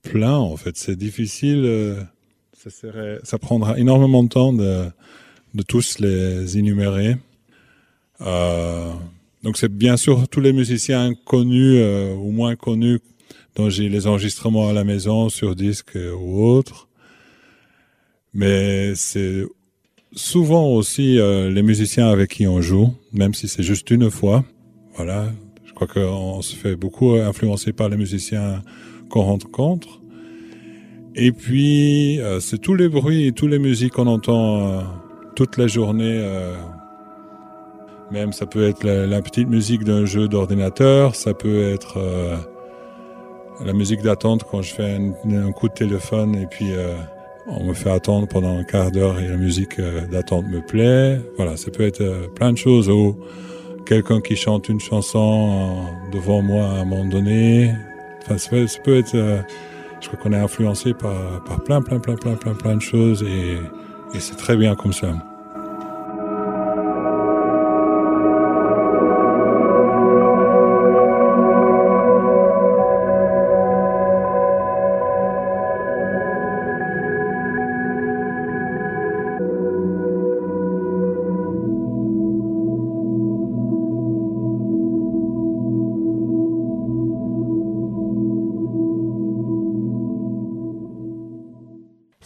plein 0.03 0.37
en 0.37 0.57
fait. 0.57 0.77
C'est 0.77 0.97
difficile 0.97 2.07
ça, 3.23 3.39
prendra 3.39 3.79
énormément 3.79 4.23
de 4.23 4.29
temps 4.29 4.53
de, 4.53 4.93
tous 5.67 5.99
les 5.99 6.59
énumérer. 6.59 7.17
Euh, 8.21 8.93
donc 9.43 9.57
c'est 9.57 9.73
bien 9.73 9.97
sûr 9.97 10.29
tous 10.29 10.41
les 10.41 10.53
musiciens 10.53 11.13
connus 11.25 11.79
euh, 11.79 12.15
ou 12.15 12.31
moins 12.31 12.55
connus 12.55 13.01
dont 13.57 13.69
j'ai 13.69 13.89
les 13.89 14.07
enregistrements 14.07 14.69
à 14.69 14.73
la 14.73 14.85
maison 14.85 15.29
sur 15.29 15.57
disque 15.57 15.97
ou 15.97 16.45
autre. 16.45 16.89
Mais 18.33 18.95
c'est 18.95 19.45
souvent 20.15 20.69
aussi 20.69 21.19
euh, 21.19 21.51
les 21.51 21.63
musiciens 21.63 22.09
avec 22.09 22.31
qui 22.31 22.47
on 22.47 22.61
joue, 22.61 22.95
même 23.13 23.35
si 23.35 23.49
c'est 23.49 23.63
juste 23.63 23.91
une 23.91 24.11
fois. 24.11 24.45
Voilà, 24.95 25.33
je 25.65 25.73
crois 25.73 25.87
qu'on 25.87 26.43
se 26.43 26.55
fait 26.55 26.77
beaucoup 26.77 27.15
influencer 27.15 27.73
par 27.73 27.89
les 27.89 27.97
musiciens 27.97 28.63
qu'on 29.11 29.23
rencontre. 29.23 30.02
Et 31.15 31.33
puis, 31.33 32.21
euh, 32.21 32.41
c'est 32.41 32.59
tous 32.59 32.75
les 32.75 32.89
bruits 32.89 33.27
et 33.27 33.33
toutes 33.33 33.51
les 33.51 33.59
musiques 33.59 33.93
qu'on 33.95 34.07
entend 34.07 34.61
euh, 34.61 34.81
toute 35.35 35.59
la 35.59 35.67
journée. 35.67 36.21
Euh, 36.23 36.55
même 38.11 38.33
ça 38.33 38.47
peut 38.47 38.67
être 38.67 38.85
la, 38.85 39.23
petite 39.23 39.49
musique 39.49 39.85
d'un 39.85 40.05
jeu 40.05 40.29
d'ordinateur, 40.29 41.15
ça 41.15 41.33
peut 41.33 41.73
être 41.73 41.99
la 43.65 43.73
musique 43.73 44.03
d'attente 44.03 44.45
quand 44.51 44.61
je 44.61 44.75
fais 44.75 44.99
un, 45.25 45.53
coup 45.53 45.69
de 45.69 45.73
téléphone 45.73 46.35
et 46.35 46.45
puis 46.45 46.73
on 47.47 47.65
me 47.65 47.73
fait 47.73 47.91
attendre 47.91 48.29
pendant 48.29 48.59
un 48.59 48.65
quart 48.65 48.91
d'heure 48.91 49.19
et 49.19 49.29
la 49.29 49.39
musique 49.39 49.81
d'attente 50.11 50.45
me 50.47 50.61
plaît. 50.61 51.23
Voilà, 51.39 51.57
ça 51.57 51.71
peut 51.71 51.87
être 51.87 52.31
plein 52.35 52.53
de 52.53 52.59
choses. 52.59 52.91
Ou 52.91 53.17
quelqu'un 53.87 54.21
qui 54.21 54.37
chante 54.37 54.69
une 54.69 54.81
chanson 54.81 55.87
devant 56.13 56.43
moi 56.43 56.65
à 56.65 56.81
un 56.81 56.85
moment 56.85 57.07
donné. 57.07 57.73
Enfin, 58.25 58.37
ça 58.37 58.51
peut 58.85 58.99
être 58.99 59.43
je 60.03 60.09
crois 60.09 60.21
qu'on 60.21 60.33
est 60.33 60.41
influencé 60.41 60.93
par, 60.93 61.43
par 61.45 61.61
plein, 61.63 61.81
plein, 61.81 61.99
plein, 61.99 62.17
plein, 62.17 62.35
plein, 62.35 62.55
plein 62.55 62.77
de 62.77 62.83
choses 62.83 63.23
et, 63.23 63.61
et 64.13 64.21
c'est 64.21 64.37
très 64.37 64.57
bien 64.57 64.75
comme 64.75 64.93
ça. 64.93 65.15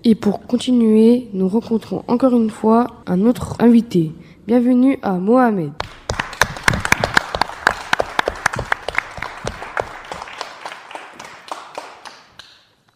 Et 0.04 0.16
pour 0.16 0.48
continuer, 0.48 1.28
nous 1.34 1.48
rencontrons 1.48 2.04
encore 2.08 2.36
une 2.36 2.50
fois 2.50 2.88
un 3.06 3.28
autre 3.28 3.58
invité. 3.60 4.12
Bienvenue 4.48 4.98
à 5.04 5.20
Mohamed. 5.20 5.74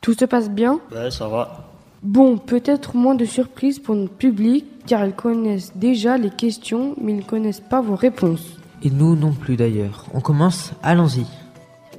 Tout 0.10 0.16
se 0.20 0.26
passe 0.26 0.50
bien 0.50 0.80
Ouais, 0.92 1.12
ça 1.12 1.28
va. 1.28 1.70
Bon, 2.02 2.40
peut-être 2.40 2.96
moins 2.96 3.14
de 3.14 3.26
surprises 3.26 3.78
pour 3.78 3.94
notre 3.94 4.14
public, 4.14 4.66
car 4.88 5.06
ils 5.06 5.14
connaissent 5.14 5.72
déjà 5.76 6.18
les 6.18 6.32
questions, 6.32 6.96
mais 7.00 7.12
ils 7.12 7.18
ne 7.18 7.22
connaissent 7.22 7.60
pas 7.60 7.80
vos 7.80 7.96
réponses. 7.96 8.58
Et 8.82 8.90
nous 8.90 9.16
non 9.16 9.34
plus 9.34 9.56
d'ailleurs. 9.56 10.08
On 10.16 10.20
commence, 10.20 10.72
allons-y. 10.82 11.28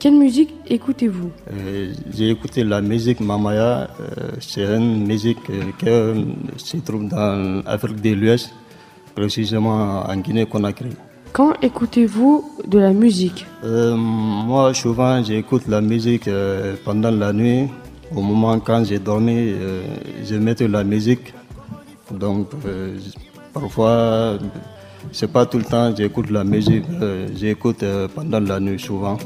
Quelle 0.00 0.16
musique 0.16 0.52
écoutez-vous 0.66 1.30
euh, 1.52 1.92
J'ai 2.12 2.30
écouté 2.30 2.64
la 2.64 2.80
musique 2.80 3.20
Mamaya. 3.20 3.86
Euh, 4.00 4.30
c'est 4.40 4.64
une 4.64 5.06
musique 5.06 5.48
euh, 5.86 6.24
qui 6.56 6.66
se 6.66 6.76
trouve 6.78 7.06
dans 7.06 7.62
l'Afrique 7.64 8.00
de 8.02 8.10
l'Ouest, 8.10 8.50
précisément 9.14 10.02
en 10.04 10.16
Guinée-Conakry. 10.16 10.96
Quand 11.32 11.52
écoutez-vous 11.62 12.44
de 12.66 12.80
la 12.80 12.92
musique 12.92 13.46
Moi, 13.62 14.74
souvent, 14.74 15.22
j'écoute 15.22 15.68
la 15.68 15.80
musique 15.80 16.28
pendant 16.84 17.12
la 17.12 17.32
nuit 17.32 17.68
au 18.14 18.22
moment 18.22 18.58
quand 18.60 18.84
j'ai 18.84 18.98
dormi, 18.98 19.36
euh, 19.36 19.82
je 20.24 20.34
mettais 20.36 20.68
la 20.68 20.84
musique. 20.84 21.32
Donc, 22.10 22.48
euh, 22.66 22.98
parfois, 23.52 24.38
c'est 25.12 25.30
pas 25.30 25.46
tout 25.46 25.58
le 25.58 25.64
temps, 25.64 25.94
j'écoute 25.96 26.30
la 26.30 26.44
musique, 26.44 26.84
euh, 27.00 27.28
j'écoute 27.34 27.84
pendant 28.14 28.40
la 28.40 28.58
nuit 28.60 28.80
souvent. 28.80 29.16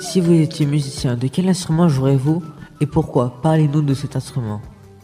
Si 0.00 0.20
vous 0.20 0.32
étiez 0.32 0.66
musicien, 0.66 1.16
de 1.16 1.26
quel 1.26 1.48
instrument 1.48 1.88
jouerez-vous 1.88 2.40
et 2.80 2.86
pourquoi? 2.86 3.34
Parlez-nous 3.42 3.82
de 3.82 3.94
cet 3.94 4.14
instrument. 4.14 4.60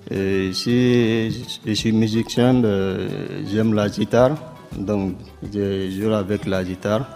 Et 0.09 0.53
si 0.53 1.31
je 1.67 1.73
suis 1.73 1.93
musicien, 1.93 2.65
euh, 2.65 3.09
j'aime 3.51 3.75
la 3.75 3.89
guitare, 3.89 4.33
donc 4.77 5.15
je 5.53 5.91
joue 5.91 6.13
avec 6.13 6.47
la 6.47 6.63
guitare. 6.65 7.07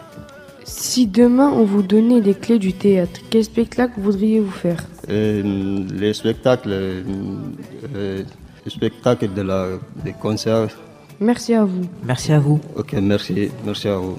Si 0.65 1.07
demain 1.07 1.51
on 1.51 1.65
vous 1.65 1.83
donnait 1.83 2.21
les 2.21 2.35
clés 2.35 2.59
du 2.59 2.73
théâtre, 2.73 3.21
quel 3.31 3.45
spectacle 3.45 3.95
voudriez-vous 3.99 4.51
faire? 4.51 4.85
Et, 5.09 5.43
les 5.43 6.15
spectacles, 6.15 6.71
euh, 6.73 8.23
les 8.65 8.71
spectacles 8.71 9.33
de 9.35 9.43
la, 9.43 9.69
des 10.05 10.13
concerts. 10.13 10.69
Merci 11.21 11.55
à 11.55 11.65
vous. 11.65 11.87
Merci 12.05 12.33
à 12.33 12.39
vous. 12.39 12.61
Ok, 12.77 12.95
merci, 12.95 13.51
merci 13.65 13.89
à 13.89 13.99
vous. 13.99 14.17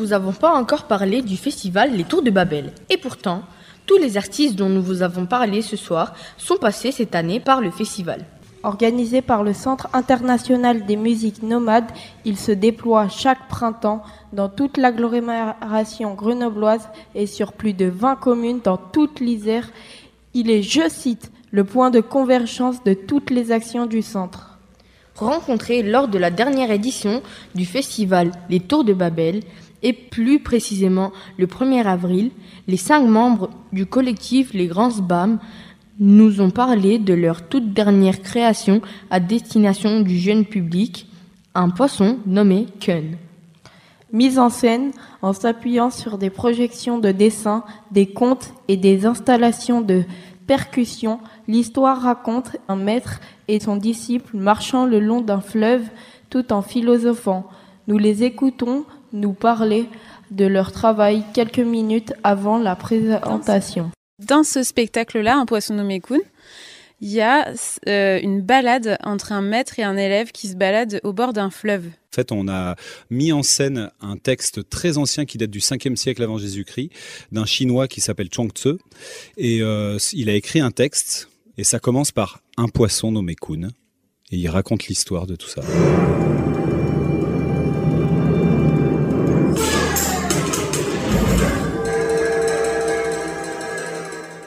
Vous 0.00 0.14
avons 0.14 0.32
pas 0.32 0.54
encore 0.54 0.84
parlé 0.84 1.20
du 1.20 1.36
festival 1.36 1.94
Les 1.94 2.04
Tours 2.04 2.22
de 2.22 2.30
Babel. 2.30 2.72
Et 2.88 2.96
pourtant, 2.96 3.42
tous 3.84 3.98
les 3.98 4.16
artistes 4.16 4.56
dont 4.56 4.70
nous 4.70 4.82
vous 4.82 5.02
avons 5.02 5.26
parlé 5.26 5.60
ce 5.60 5.76
soir 5.76 6.14
sont 6.38 6.56
passés 6.56 6.90
cette 6.90 7.14
année 7.14 7.38
par 7.38 7.60
le 7.60 7.70
festival. 7.70 8.24
Organisé 8.62 9.20
par 9.20 9.42
le 9.42 9.52
Centre 9.52 9.88
international 9.92 10.86
des 10.86 10.96
musiques 10.96 11.42
nomades, 11.42 11.90
il 12.24 12.38
se 12.38 12.50
déploie 12.52 13.08
chaque 13.08 13.46
printemps 13.48 14.02
dans 14.32 14.48
toute 14.48 14.78
l'agglomération 14.78 16.14
grenobloise 16.14 16.88
et 17.14 17.26
sur 17.26 17.52
plus 17.52 17.74
de 17.74 17.86
20 17.86 18.16
communes 18.16 18.60
dans 18.64 18.78
toute 18.78 19.20
l'Isère. 19.20 19.68
Il 20.32 20.50
est, 20.50 20.62
je 20.62 20.88
cite, 20.88 21.30
le 21.50 21.64
point 21.64 21.90
de 21.90 22.00
convergence 22.00 22.82
de 22.84 22.94
toutes 22.94 23.28
les 23.28 23.52
actions 23.52 23.84
du 23.84 24.00
centre. 24.00 24.58
Rencontrés 25.14 25.82
lors 25.82 26.08
de 26.08 26.16
la 26.16 26.30
dernière 26.30 26.70
édition 26.70 27.20
du 27.54 27.66
festival 27.66 28.30
Les 28.48 28.60
Tours 28.60 28.84
de 28.84 28.94
Babel, 28.94 29.42
et 29.82 29.92
plus 29.92 30.40
précisément 30.40 31.12
le 31.38 31.46
1er 31.46 31.84
avril, 31.84 32.30
les 32.68 32.76
cinq 32.76 33.06
membres 33.06 33.50
du 33.72 33.86
collectif 33.86 34.52
Les 34.52 34.66
Grands 34.66 34.90
Sbam 34.90 35.38
nous 35.98 36.40
ont 36.40 36.50
parlé 36.50 36.98
de 36.98 37.14
leur 37.14 37.48
toute 37.48 37.72
dernière 37.72 38.22
création 38.22 38.80
à 39.10 39.20
destination 39.20 40.00
du 40.00 40.18
jeune 40.18 40.46
public, 40.46 41.06
un 41.54 41.68
poisson 41.68 42.18
nommé 42.26 42.66
Kun. 42.80 43.16
Mise 44.12 44.38
en 44.38 44.48
scène 44.48 44.90
en 45.22 45.32
s'appuyant 45.32 45.90
sur 45.90 46.18
des 46.18 46.30
projections 46.30 46.98
de 46.98 47.12
dessins, 47.12 47.64
des 47.92 48.06
contes 48.06 48.54
et 48.66 48.76
des 48.76 49.06
installations 49.06 49.82
de 49.82 50.04
percussion, 50.46 51.20
l'histoire 51.46 52.02
raconte 52.02 52.56
un 52.66 52.76
maître 52.76 53.20
et 53.46 53.60
son 53.60 53.76
disciple 53.76 54.36
marchant 54.36 54.86
le 54.86 54.98
long 54.98 55.20
d'un 55.20 55.40
fleuve 55.40 55.84
tout 56.28 56.52
en 56.52 56.62
philosophant. 56.62 57.46
Nous 57.86 57.98
les 57.98 58.24
écoutons 58.24 58.84
nous 59.12 59.32
parler 59.32 59.86
de 60.30 60.46
leur 60.46 60.72
travail 60.72 61.24
quelques 61.34 61.58
minutes 61.58 62.12
avant 62.22 62.58
la 62.58 62.76
présentation. 62.76 63.90
Dans 64.24 64.44
ce 64.44 64.62
spectacle-là, 64.62 65.36
Un 65.36 65.46
poisson 65.46 65.74
nommé 65.74 66.00
Kun, 66.00 66.18
il 67.00 67.08
y 67.08 67.22
a 67.22 67.54
euh, 67.88 68.20
une 68.22 68.42
balade 68.42 68.98
entre 69.02 69.32
un 69.32 69.40
maître 69.40 69.78
et 69.78 69.82
un 69.82 69.96
élève 69.96 70.32
qui 70.32 70.48
se 70.48 70.54
baladent 70.54 71.00
au 71.02 71.14
bord 71.14 71.32
d'un 71.32 71.50
fleuve. 71.50 71.86
En 71.86 72.14
fait, 72.14 72.30
on 72.30 72.46
a 72.48 72.76
mis 73.08 73.32
en 73.32 73.42
scène 73.42 73.90
un 74.00 74.16
texte 74.16 74.68
très 74.68 74.98
ancien 74.98 75.24
qui 75.24 75.38
date 75.38 75.50
du 75.50 75.60
5e 75.60 75.96
siècle 75.96 76.22
avant 76.22 76.36
Jésus-Christ, 76.36 76.90
d'un 77.32 77.46
chinois 77.46 77.88
qui 77.88 78.00
s'appelle 78.00 78.28
Chuang 78.28 78.50
Tzu. 78.50 78.74
Et 79.38 79.62
euh, 79.62 79.96
il 80.12 80.28
a 80.28 80.34
écrit 80.34 80.60
un 80.60 80.72
texte, 80.72 81.30
et 81.56 81.64
ça 81.64 81.78
commence 81.78 82.12
par 82.12 82.42
un 82.58 82.68
poisson 82.68 83.12
nommé 83.12 83.34
Kun. 83.34 83.68
Et 84.32 84.36
il 84.36 84.48
raconte 84.48 84.88
l'histoire 84.88 85.26
de 85.26 85.36
tout 85.36 85.48
ça. 85.48 85.62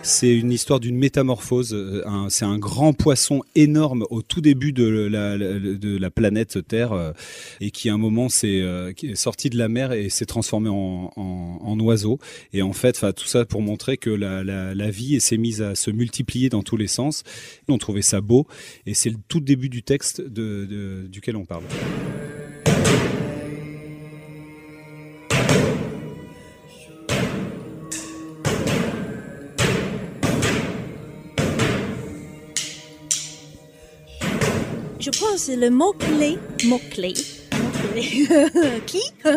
C'est 0.06 0.36
une 0.36 0.52
histoire 0.52 0.82
d'une 0.82 0.98
métamorphose. 0.98 1.74
Euh, 1.74 2.04
c'est 2.28 2.44
un 2.44 2.58
grand 2.58 2.92
poisson 2.92 3.42
énorme 3.56 4.06
au 4.10 4.22
tout 4.22 4.42
début 4.42 4.74
de 4.74 4.84
la, 4.84 6.12
planète 6.12 6.68
Terre 6.68 6.92
euh, 6.92 7.13
et 7.62 7.72
qui 7.72 7.89
à 7.89 7.94
un 7.94 7.98
moment 7.98 8.28
euh, 8.44 8.92
est, 9.02 9.16
sorti 9.16 9.50
de 9.50 9.58
la 9.58 9.70
mer 9.70 9.94
et 9.94 10.10
s'est 10.10 10.26
transformé 10.26 10.70
en, 10.70 11.80
oiseau. 11.80 12.20
Et 12.52 12.62
en 12.62 12.74
fait, 12.74 13.06
tout 13.16 13.28
ça 13.28 13.46
pour 13.46 13.62
montrer 13.62 13.96
que 13.96 14.10
la, 14.10 14.89
vie 14.89 15.22
s'est 15.22 15.38
mise 15.38 15.62
à 15.62 15.74
se 15.74 15.89
multiplier 15.89 16.50
dans 16.50 16.63
tous 16.63 16.78
les 16.78 16.88
sens. 16.88 17.24
On 17.70 17.78
trouvait 17.78 18.02
ça 18.02 18.20
beau 18.20 18.46
et 18.86 18.94
c'est 18.94 19.10
le 19.10 19.18
tout 19.30 19.39
début 19.39 19.70
du 19.70 19.84
texte 19.84 20.22
duquel 20.22 21.38
on 21.38 21.46
parle. 21.46 21.63
Pense 35.34 35.50
le 35.50 35.72
mot-clé, 35.72 36.38
mot-clé, 36.65 37.13
qui, 38.86 39.02
euh, 39.26 39.32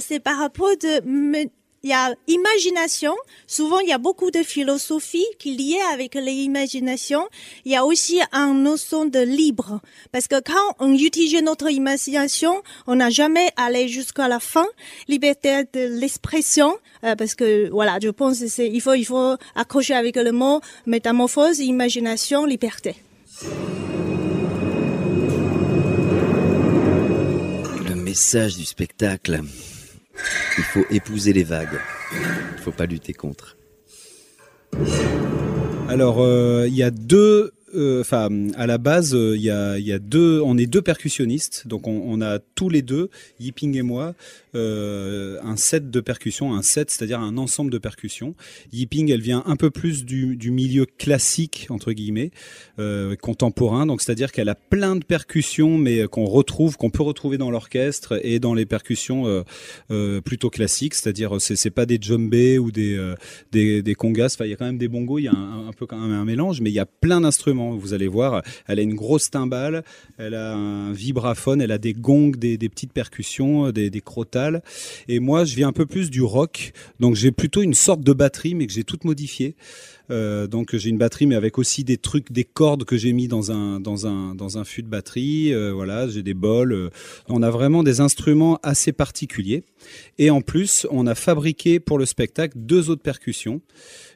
c'est 0.00 0.18
par 0.18 0.38
rapport 0.38 0.76
de, 0.78 1.48
il 1.84 1.90
y 1.90 1.92
a 1.92 2.12
imagination. 2.26 3.14
Souvent, 3.46 3.78
il 3.78 3.88
y 3.88 3.92
a 3.92 3.98
beaucoup 3.98 4.32
de 4.32 4.42
philosophie 4.42 5.24
qui 5.38 5.52
est 5.52 5.56
liée 5.56 5.80
avec 5.92 6.16
l'imagination. 6.16 7.28
Il 7.64 7.70
y 7.70 7.76
a 7.76 7.84
aussi 7.84 8.20
un 8.32 8.52
notion 8.54 9.04
de 9.04 9.20
libre. 9.20 9.80
Parce 10.10 10.26
que 10.26 10.40
quand 10.40 10.74
on 10.80 10.92
utilise 10.92 11.40
notre 11.40 11.70
imagination, 11.70 12.60
on 12.88 12.96
n'a 12.96 13.10
jamais 13.10 13.50
allé 13.56 13.86
jusqu'à 13.86 14.26
la 14.26 14.40
fin. 14.40 14.66
Liberté 15.06 15.62
de 15.72 16.00
l'expression. 16.00 16.76
Euh, 17.04 17.14
parce 17.14 17.36
que, 17.36 17.70
voilà, 17.70 17.98
je 18.02 18.08
pense 18.08 18.40
que 18.40 18.48
c'est, 18.48 18.66
il 18.66 18.80
faut, 18.80 18.94
il 18.94 19.04
faut 19.04 19.36
accrocher 19.54 19.94
avec 19.94 20.16
le 20.16 20.32
mot 20.32 20.60
métamorphose, 20.84 21.60
imagination, 21.60 22.44
liberté. 22.44 22.96
Message 28.16 28.56
du 28.56 28.64
spectacle. 28.64 29.42
Il 30.56 30.64
faut 30.64 30.86
épouser 30.88 31.34
les 31.34 31.44
vagues. 31.44 31.78
Il 32.14 32.56
ne 32.56 32.62
faut 32.62 32.72
pas 32.72 32.86
lutter 32.86 33.12
contre. 33.12 33.58
Alors, 35.86 36.22
euh, 36.22 36.64
il 36.66 36.74
y 36.74 36.82
a 36.82 36.90
deux 36.90 37.52
euh, 37.76 38.00
enfin, 38.00 38.28
à 38.56 38.66
la 38.66 38.78
base, 38.78 39.12
deux, 39.12 40.40
on 40.40 40.58
est 40.58 40.66
deux 40.66 40.82
percussionnistes, 40.82 41.66
donc 41.66 41.86
on, 41.86 42.20
a 42.20 42.38
tous 42.38 42.68
les 42.68 42.82
deux, 42.82 43.10
Yiping 43.40 43.76
et 43.76 43.82
moi, 43.82 44.14
euh, 44.54 45.38
un 45.42 45.56
set 45.56 45.90
de 45.90 46.00
percussions, 46.00 46.54
un 46.54 46.62
set, 46.62 46.90
c'est-à-dire 46.90 47.20
un 47.20 47.36
ensemble 47.36 47.70
de 47.70 47.78
percussions. 47.78 48.34
Yiping, 48.72 49.10
elle 49.10 49.20
vient 49.20 49.42
un 49.46 49.56
peu 49.56 49.70
plus 49.70 50.04
du, 50.04 50.50
milieu 50.50 50.86
classique 50.86 51.66
entre 51.70 51.92
guillemets, 51.92 52.30
euh, 52.78 53.16
contemporain, 53.16 53.86
donc 53.86 54.00
c'est-à-dire 54.00 54.32
qu'elle 54.32 54.48
a 54.48 54.54
plein 54.54 54.96
de 54.96 55.04
percussions, 55.04 55.76
mais 55.76 56.06
qu'on 56.08 56.24
retrouve, 56.24 56.76
qu'on 56.76 56.90
peut 56.90 57.02
retrouver 57.02 57.36
dans 57.36 57.50
l'orchestre 57.50 58.18
et 58.22 58.38
dans 58.38 58.54
les 58.54 58.66
percussions 58.66 59.26
euh, 59.26 59.42
euh 59.90 60.20
plutôt 60.20 60.50
classiques, 60.50 60.94
c'est-à-dire 60.94 61.40
c'est, 61.40 61.56
c'est 61.56 61.70
pas 61.70 61.84
des 61.84 61.98
djembés 62.00 62.58
ou 62.58 62.70
des 62.70 62.96
euh, 62.96 63.94
congas, 63.94 64.34
enfin 64.34 64.46
il 64.46 64.50
y 64.50 64.54
a 64.54 64.56
quand 64.56 64.64
même 64.64 64.78
des 64.78 64.88
bongos, 64.88 65.18
il 65.18 65.24
y 65.24 65.28
a 65.28 65.32
un, 65.32 65.72
peu 65.72 65.86
un 65.90 66.24
mélange, 66.24 66.60
mais 66.60 66.70
il 66.70 66.74
y 66.74 66.80
a 66.80 66.86
plein 66.86 67.20
d'instruments 67.20 67.65
vous 67.72 67.94
allez 67.94 68.08
voir, 68.08 68.42
elle 68.66 68.78
a 68.78 68.82
une 68.82 68.94
grosse 68.94 69.30
timbale, 69.30 69.84
elle 70.18 70.34
a 70.34 70.54
un 70.54 70.92
vibraphone, 70.92 71.60
elle 71.60 71.72
a 71.72 71.78
des 71.78 71.92
gongs, 71.92 72.32
des, 72.36 72.56
petites 72.68 72.92
percussions, 72.92 73.70
des, 73.70 73.90
des, 73.90 74.00
crotales. 74.00 74.62
Et 75.08 75.20
moi, 75.20 75.44
je 75.44 75.54
viens 75.56 75.68
un 75.68 75.72
peu 75.72 75.86
plus 75.86 76.10
du 76.10 76.22
rock, 76.22 76.72
donc 77.00 77.14
j'ai 77.14 77.32
plutôt 77.32 77.62
une 77.62 77.74
sorte 77.74 78.00
de 78.00 78.12
batterie, 78.12 78.54
mais 78.54 78.66
que 78.66 78.72
j'ai 78.72 78.84
toute 78.84 79.04
modifiée. 79.04 79.54
Euh, 80.10 80.46
donc 80.46 80.74
j'ai 80.76 80.90
une 80.90 80.98
batterie, 80.98 81.26
mais 81.26 81.34
avec 81.34 81.58
aussi 81.58 81.84
des 81.84 81.96
trucs, 81.96 82.32
des 82.32 82.44
cordes 82.44 82.84
que 82.84 82.96
j'ai 82.96 83.12
mis 83.12 83.28
dans 83.28 83.50
un 83.50 83.80
dans 83.80 84.06
un 84.06 84.34
dans 84.34 84.58
un 84.58 84.64
fût 84.64 84.82
de 84.82 84.88
batterie. 84.88 85.52
Euh, 85.52 85.72
voilà, 85.72 86.08
j'ai 86.08 86.22
des 86.22 86.34
bols. 86.34 86.72
Euh. 86.72 86.90
On 87.28 87.42
a 87.42 87.50
vraiment 87.50 87.82
des 87.82 88.00
instruments 88.00 88.58
assez 88.62 88.92
particuliers. 88.92 89.64
Et 90.18 90.30
en 90.30 90.40
plus, 90.40 90.86
on 90.90 91.06
a 91.06 91.14
fabriqué 91.14 91.80
pour 91.80 91.98
le 91.98 92.06
spectacle 92.06 92.56
deux 92.56 92.90
autres 92.90 93.02
percussions. 93.02 93.60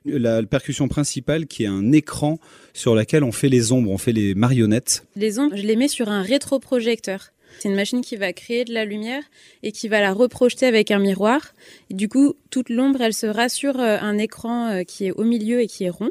La, 0.05 0.43
percussion 0.43 0.89
principale 0.89 1.47
qui 1.47 1.65
est 1.65 1.69
un 1.69 1.93
écran 1.93 2.39
sur 2.73 2.95
lequel 2.95 3.23
on 3.23 3.33
fait 3.33 3.49
les 3.49 3.73
ombres, 3.73 3.91
on 3.91 3.99
fait 3.99 4.13
les 4.13 4.35
marionnettes. 4.35 5.07
Les 5.15 5.39
ombres, 5.39 5.55
je 5.57 5.63
les 5.63 5.77
mets 5.77 5.89
sur 5.89 6.09
un 6.09 6.23
rétroprojecteur. 6.23 7.33
C'est 7.59 7.69
une 7.69 7.75
machine 7.75 8.01
qui 8.01 8.17
va 8.17 8.33
créer 8.33 8.65
de 8.65 8.73
la 8.73 8.85
lumière 8.85 9.23
et 9.63 9.73
qui 9.73 9.89
va 9.89 10.01
la 10.01 10.13
reprojeter 10.13 10.67
avec 10.67 10.91
un 10.91 10.99
miroir. 10.99 11.55
Et 11.91 11.95
du 11.95 12.09
coup, 12.09 12.35
toute 12.51 12.71
l'ombre, 12.71 13.01
elle 13.01 13.15
se 13.15 13.27
rassure 13.27 13.79
un 13.79 14.19
écran 14.19 14.69
euh, 14.69 14.83
qui 14.83 15.07
est 15.07 15.13
au 15.13 15.25
milieu 15.25 15.61
et 15.61 15.67
qui 15.67 15.85
est 15.85 15.91
rond. 15.91 16.11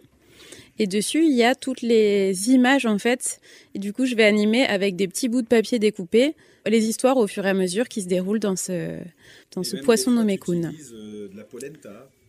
Et 0.77 0.87
dessus, 0.87 1.25
il 1.25 1.35
y 1.35 1.43
a 1.43 1.55
toutes 1.55 1.81
les 1.81 2.51
images 2.51 2.85
en 2.85 2.97
fait. 2.97 3.41
Et 3.75 3.79
du 3.79 3.91
coup, 3.91 4.05
je 4.05 4.15
vais 4.15 4.23
animer 4.23 4.65
avec 4.65 4.95
des 4.95 5.07
petits 5.07 5.27
bouts 5.27 5.41
de 5.41 5.47
papier 5.47 5.77
découpés 5.77 6.35
les 6.65 6.87
histoires 6.87 7.17
au 7.17 7.27
fur 7.27 7.45
et 7.45 7.49
à 7.49 7.53
mesure 7.53 7.87
qui 7.87 8.01
se 8.01 8.07
déroulent 8.07 8.39
dans 8.39 8.55
ce, 8.55 8.97
dans 9.55 9.63
ce 9.63 9.77
poisson 9.77 10.11
nommé 10.11 10.37
Kun. 10.37 10.71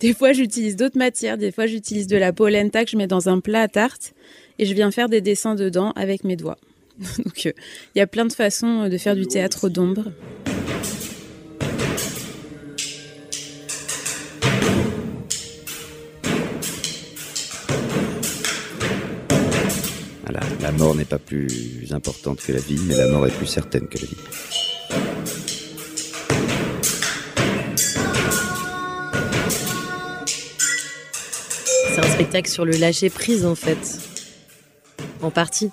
Des 0.00 0.14
fois, 0.14 0.32
j'utilise 0.32 0.76
d'autres 0.76 0.98
matières. 0.98 1.36
Des 1.36 1.52
fois, 1.52 1.66
j'utilise 1.66 2.06
de 2.06 2.16
la 2.16 2.32
polenta 2.32 2.84
que 2.84 2.90
je 2.90 2.96
mets 2.96 3.06
dans 3.06 3.28
un 3.28 3.40
plat 3.40 3.62
à 3.62 3.68
tarte 3.68 4.14
et 4.58 4.64
je 4.64 4.74
viens 4.74 4.90
faire 4.90 5.08
des 5.08 5.20
dessins 5.20 5.54
dedans 5.54 5.92
avec 5.92 6.24
mes 6.24 6.36
doigts. 6.36 6.58
Donc, 7.24 7.46
euh, 7.46 7.52
il 7.94 7.98
y 7.98 8.02
a 8.02 8.06
plein 8.06 8.26
de 8.26 8.32
façons 8.32 8.88
de 8.88 8.98
faire 8.98 9.16
du 9.16 9.26
théâtre 9.26 9.68
d'ombre. 9.68 10.12
Voilà, 20.24 20.40
la 20.60 20.72
mort 20.72 20.94
n'est 20.94 21.06
pas 21.06 21.18
plus 21.18 21.88
importante 21.92 22.42
que 22.42 22.52
la 22.52 22.60
vie, 22.60 22.78
mais 22.86 22.96
la 22.96 23.08
mort 23.08 23.26
est 23.26 23.30
plus 23.30 23.46
certaine 23.46 23.88
que 23.88 23.98
la 23.98 24.04
vie. 24.04 24.16
C'est 31.94 31.98
un 31.98 32.12
spectacle 32.12 32.50
sur 32.50 32.66
le 32.66 32.72
lâcher 32.72 33.08
prise 33.08 33.46
en 33.46 33.54
fait, 33.54 33.98
en 35.22 35.30
partie. 35.30 35.70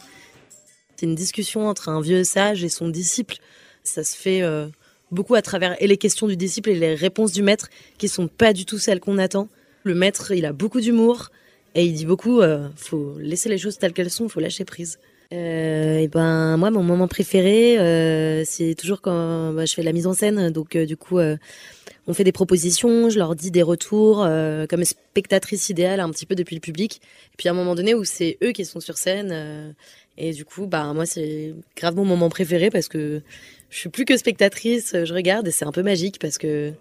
C'est 0.98 1.06
une 1.06 1.16
discussion 1.16 1.68
entre 1.68 1.90
un 1.90 2.02
vieux 2.02 2.24
sage 2.24 2.64
et 2.64 2.70
son 2.70 2.90
disciple. 2.90 3.38
Ça 3.84 4.04
se 4.04 4.18
fait 4.18 4.42
euh, 4.42 4.68
beaucoup 5.12 5.36
à 5.36 5.42
travers 5.42 5.82
et 5.82 5.88
les 5.88 5.98
questions 5.98 6.28
du 6.28 6.36
disciple 6.36 6.72
et 6.72 6.76
les 6.76 6.96
réponses 6.96 7.32
du 7.32 7.44
maître 7.44 7.70
qui 8.00 8.08
sont 8.08 8.28
pas 8.28 8.52
du 8.52 8.66
tout 8.66 8.80
celles 8.80 9.00
qu'on 9.00 9.20
attend. 9.20 9.48
Le 9.84 9.94
maître, 9.94 10.32
il 10.32 10.46
a 10.46 10.54
beaucoup 10.54 10.82
d'humour 10.82 11.30
et 11.76 11.86
il 11.86 11.94
dit 11.94 12.06
beaucoup 12.06 12.42
euh, 12.42 12.68
faut 12.76 13.16
laisser 13.20 13.48
les 13.48 13.60
choses 13.60 13.78
telles 13.78 13.94
qu'elles 13.94 14.10
sont, 14.10 14.28
faut 14.28 14.40
lâcher 14.40 14.66
prise. 14.66 14.98
Euh, 15.34 16.00
et 16.00 16.08
ben 16.08 16.56
moi 16.56 16.72
mon 16.72 16.84
moment 16.84 17.10
préféré 17.10 17.78
euh, 17.78 18.44
c'est 18.46 18.76
toujours 18.76 19.02
quand 19.02 19.52
bah, 19.52 19.66
je 19.66 19.74
fais 19.74 19.84
la 19.84 19.92
mise 19.92 20.08
en 20.08 20.14
scène 20.14 20.52
donc 20.52 20.78
du 20.78 20.96
coup 20.96 21.20
on 21.20 22.14
fait 22.14 22.24
des 22.24 22.32
propositions 22.32 23.10
je 23.10 23.18
leur 23.18 23.36
dis 23.36 23.52
des 23.52 23.62
retours 23.62 24.26
comme 24.70 24.86
spectatrice 24.86 25.68
idéale 25.68 26.00
un 26.00 26.10
petit 26.12 26.26
peu 26.26 26.34
depuis 26.34 26.56
le 26.56 26.62
public 26.62 27.02
et 27.34 27.36
puis 27.38 27.50
à 27.50 27.52
un 27.52 27.56
moment 27.56 27.76
donné 27.76 27.94
où 27.94 28.06
c'est 28.06 28.38
eux 28.42 28.54
qui 28.54 28.64
sont 28.64 28.80
sur 28.80 28.98
scène 28.98 29.76
et 30.18 30.32
du 30.32 30.46
coup 30.46 30.68
bah 30.68 30.94
moi 30.94 31.06
c'est 31.06 31.54
grave 31.76 31.96
mon 31.96 32.06
moment 32.06 32.30
préféré 32.30 32.70
parce 32.70 32.88
que 32.88 33.22
je 33.70 33.78
suis 33.78 33.90
plus 33.90 34.06
que 34.06 34.18
spectatrice 34.18 34.96
je 35.04 35.14
regarde 35.14 35.48
et 35.48 35.52
c'est 35.52 35.66
un 35.66 35.72
peu 35.72 35.84
magique 35.84 36.20
parce 36.20 36.38
que 36.38 36.74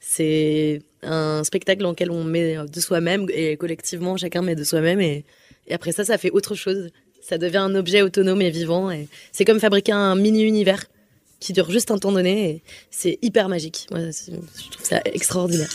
c'est 0.00 0.82
un 1.02 1.42
spectacle 1.44 1.82
dans 1.82 1.90
lequel 1.90 2.10
on 2.10 2.24
met 2.24 2.56
de 2.56 2.80
soi-même 2.80 3.26
et 3.32 3.56
collectivement 3.56 4.16
chacun 4.16 4.42
met 4.42 4.54
de 4.54 4.64
soi-même 4.64 5.00
et, 5.00 5.24
après 5.70 5.92
ça 5.92 6.04
ça 6.04 6.16
fait 6.16 6.30
autre 6.30 6.54
chose 6.54 6.90
ça 7.26 7.38
devient 7.38 7.56
un 7.56 7.74
objet 7.74 8.02
autonome 8.02 8.40
et 8.40 8.50
vivant. 8.50 8.88
C'est 9.32 9.44
comme 9.44 9.58
fabriquer 9.58 9.90
un 9.90 10.14
mini-univers 10.14 10.84
qui 11.40 11.52
dure 11.52 11.70
juste 11.70 11.90
un 11.90 11.98
temps 11.98 12.12
donné. 12.12 12.50
Et 12.50 12.62
c'est 12.90 13.18
hyper 13.20 13.48
magique. 13.48 13.88
Moi, 13.90 14.00
je 14.10 14.70
trouve 14.70 14.86
ça 14.86 15.00
extraordinaire. 15.04 15.70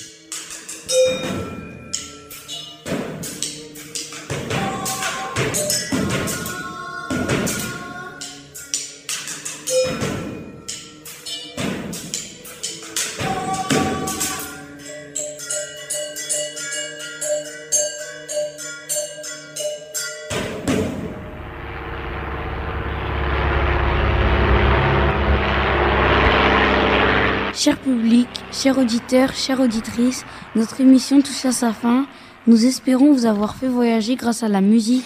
Chers 28.62 28.78
auditeurs, 28.78 29.34
chères 29.34 29.60
auditrices, 29.60 30.24
notre 30.56 30.82
émission 30.82 31.20
touche 31.20 31.46
à 31.46 31.52
sa 31.52 31.74
fin. 31.74 32.06
Nous 32.46 32.68
espérons 32.68 33.12
vous 33.12 33.26
avoir 33.26 33.56
fait 33.56 33.68
voyager 33.68 34.16
grâce 34.16 34.44
à 34.44 34.50
la 34.50 34.62
musique 34.62 35.06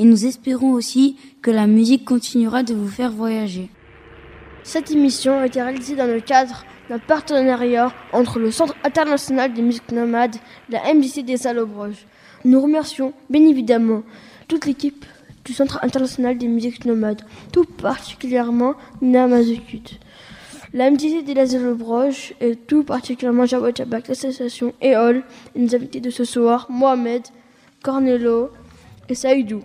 et 0.00 0.04
nous 0.04 0.26
espérons 0.26 0.72
aussi 0.72 1.16
que 1.40 1.52
la 1.52 1.68
musique 1.68 2.04
continuera 2.04 2.64
de 2.64 2.74
vous 2.74 2.88
faire 2.88 3.12
voyager. 3.12 3.70
Cette 4.64 4.90
émission 4.90 5.38
a 5.38 5.46
été 5.46 5.62
réalisée 5.62 5.94
dans 5.94 6.12
le 6.12 6.20
cadre 6.20 6.64
d'un 6.88 6.98
partenariat 6.98 7.92
entre 8.12 8.40
le 8.40 8.50
Centre 8.50 8.74
international 8.82 9.54
des 9.54 9.62
musiques 9.62 9.92
nomades 9.92 10.34
et 10.68 10.72
la 10.72 10.92
MJC 10.92 11.24
des 11.24 11.36
Salobroges. 11.36 12.06
Nous 12.44 12.60
remercions 12.60 13.12
bien 13.30 13.46
évidemment 13.46 14.02
toute 14.48 14.66
l'équipe 14.66 15.04
du 15.44 15.52
Centre 15.52 15.78
international 15.82 16.36
des 16.38 16.48
musiques 16.48 16.84
nomades, 16.84 17.22
tout 17.52 17.66
particulièrement 17.66 18.74
Nina 19.00 19.28
Mazukut. 19.28 20.00
La 20.76 20.90
MJC 20.90 21.24
des 21.24 21.46
Salobroges 21.46 22.34
et 22.40 22.54
tout 22.54 22.84
particulièrement 22.84 23.46
Jawad 23.46 23.74
Jabak, 23.76 24.08
l'association 24.08 24.74
EOL 24.84 25.22
et 25.54 25.58
nos 25.58 25.74
invités 25.74 26.00
de 26.00 26.10
ce 26.10 26.24
soir, 26.24 26.66
Mohamed, 26.68 27.22
Cornelo 27.82 28.50
et 29.08 29.14
Saïdou 29.14 29.62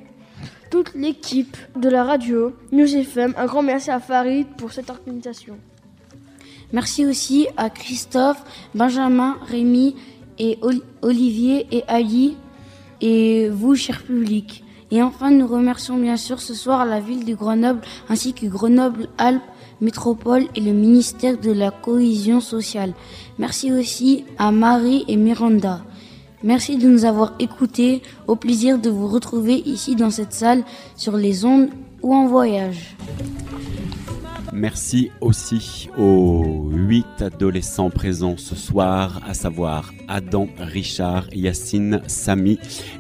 toute 0.70 0.96
l'équipe 0.96 1.58
de 1.76 1.90
la 1.90 2.06
radio 2.06 2.54
News 2.72 2.96
FM. 2.96 3.34
Un 3.38 3.46
grand 3.46 3.62
merci 3.62 3.92
à 3.92 4.00
Farid 4.00 4.48
pour 4.58 4.72
cette 4.72 4.90
organisation. 4.90 5.58
Merci 6.72 7.06
aussi 7.06 7.48
à 7.58 7.70
Christophe, 7.70 8.42
Benjamin, 8.74 9.36
Rémi 9.42 9.98
et 10.40 10.58
Ol- 10.62 10.82
Olivier 11.02 11.68
et 11.72 11.84
Ali 11.90 12.38
et 13.02 13.50
vous, 13.50 13.76
cher 13.76 14.02
public. 14.02 14.64
Et 14.92 15.04
enfin, 15.04 15.30
nous 15.30 15.46
remercions 15.46 15.98
bien 15.98 16.16
sûr 16.16 16.40
ce 16.40 16.54
soir 16.54 16.86
la 16.86 17.02
ville 17.02 17.26
de 17.26 17.34
Grenoble 17.36 17.82
ainsi 18.08 18.32
que 18.34 18.46
Grenoble-Alpes 18.46 19.42
Métropole 19.82 20.46
et 20.56 20.62
le 20.62 20.72
ministère 20.72 21.40
de 21.40 21.52
la 21.52 21.72
Cohésion 21.72 22.40
sociale. 22.40 22.94
Merci 23.40 23.72
aussi 23.72 24.26
à 24.38 24.52
Marie 24.52 25.04
et 25.08 25.18
Miranda. 25.18 25.82
Merci 26.44 26.78
de 26.78 26.88
nous 26.88 27.06
avoir 27.06 27.34
écoutés. 27.40 28.02
Au 28.28 28.36
plaisir 28.36 28.80
de 28.80 28.90
vous 28.90 29.08
retrouver 29.08 29.56
ici 29.56 29.96
dans 29.96 30.10
cette 30.10 30.34
salle, 30.34 30.64
sur 30.96 31.18
les 31.18 31.46
ondes 31.46 31.70
ou 32.02 32.16
en 32.16 32.28
voyage. 32.28 32.96
Merci 34.54 35.12
aussi 35.22 35.90
aux 35.98 36.68
huit 36.72 37.22
adolescents 37.22 37.90
présents 37.90 38.36
ce 38.38 38.56
soir, 38.56 39.22
à 39.26 39.34
savoir 39.34 39.94
Adam, 40.10 40.48
Richard, 40.58 41.34
Yacine, 41.34 42.02
Samy, 42.08 42.60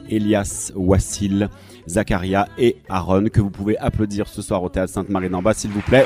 Elias, 0.10 0.72
Wassil, 0.76 1.50
Zacharia 1.88 2.48
et 2.58 2.78
Aaron, 2.88 3.26
que 3.26 3.41
vous 3.41 3.50
pouvez 3.50 3.78
applaudir 3.80 4.28
ce 4.28 4.41
soir 4.41 4.63
au 4.63 4.70
Théâtre 4.70 4.94
Sainte-Marie 4.94 5.30
d'en 5.30 5.41
bas, 5.41 5.54
s'il 5.54 5.72
vous 5.72 5.82
plaît. 5.82 6.06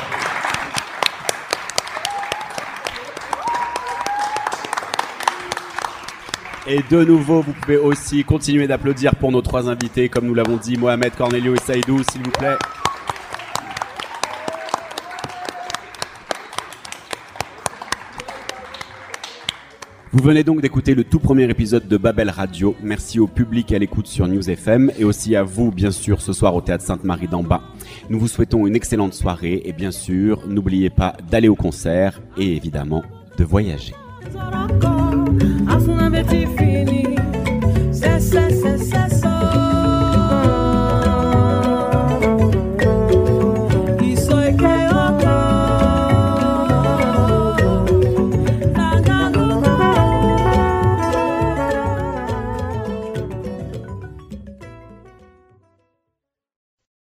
Et 6.67 6.79
de 6.89 7.03
nouveau, 7.03 7.41
vous 7.41 7.53
pouvez 7.53 7.77
aussi 7.77 8.23
continuer 8.23 8.65
d'applaudir 8.65 9.15
pour 9.15 9.31
nos 9.31 9.43
trois 9.43 9.69
invités, 9.69 10.09
comme 10.09 10.25
nous 10.25 10.33
l'avons 10.33 10.57
dit, 10.57 10.77
Mohamed, 10.77 11.13
Cornelio 11.15 11.53
et 11.53 11.59
Saïdou, 11.59 12.01
s'il 12.09 12.23
vous 12.23 12.31
plaît. 12.31 12.57
Vous 20.11 20.23
venez 20.23 20.43
donc 20.43 20.61
d'écouter 20.61 20.95
le 20.95 21.03
tout 21.03 21.19
premier 21.19 21.43
épisode 21.43 21.87
de 21.87 21.97
Babel 21.97 22.31
Radio. 22.31 22.75
Merci 22.81 23.19
au 23.19 23.27
public 23.27 23.71
à 23.71 23.77
l'écoute 23.77 24.07
sur 24.07 24.27
News 24.27 24.49
FM 24.49 24.91
et 24.97 25.03
aussi 25.03 25.35
à 25.35 25.43
vous, 25.43 25.71
bien 25.71 25.91
sûr, 25.91 26.19
ce 26.19 26.33
soir 26.33 26.55
au 26.55 26.61
Théâtre 26.61 26.83
Sainte-Marie 26.83 27.27
d'en 27.27 27.43
bas. 27.43 27.61
Nous 28.09 28.17
vous 28.17 28.27
souhaitons 28.27 28.65
une 28.65 28.75
excellente 28.75 29.13
soirée 29.13 29.61
et 29.65 29.73
bien 29.73 29.91
sûr, 29.91 30.47
n'oubliez 30.47 30.89
pas 30.89 31.15
d'aller 31.29 31.49
au 31.49 31.55
concert 31.55 32.21
et 32.39 32.55
évidemment 32.55 33.03
de 33.37 33.43
voyager. 33.43 33.93
Definir 36.35 37.04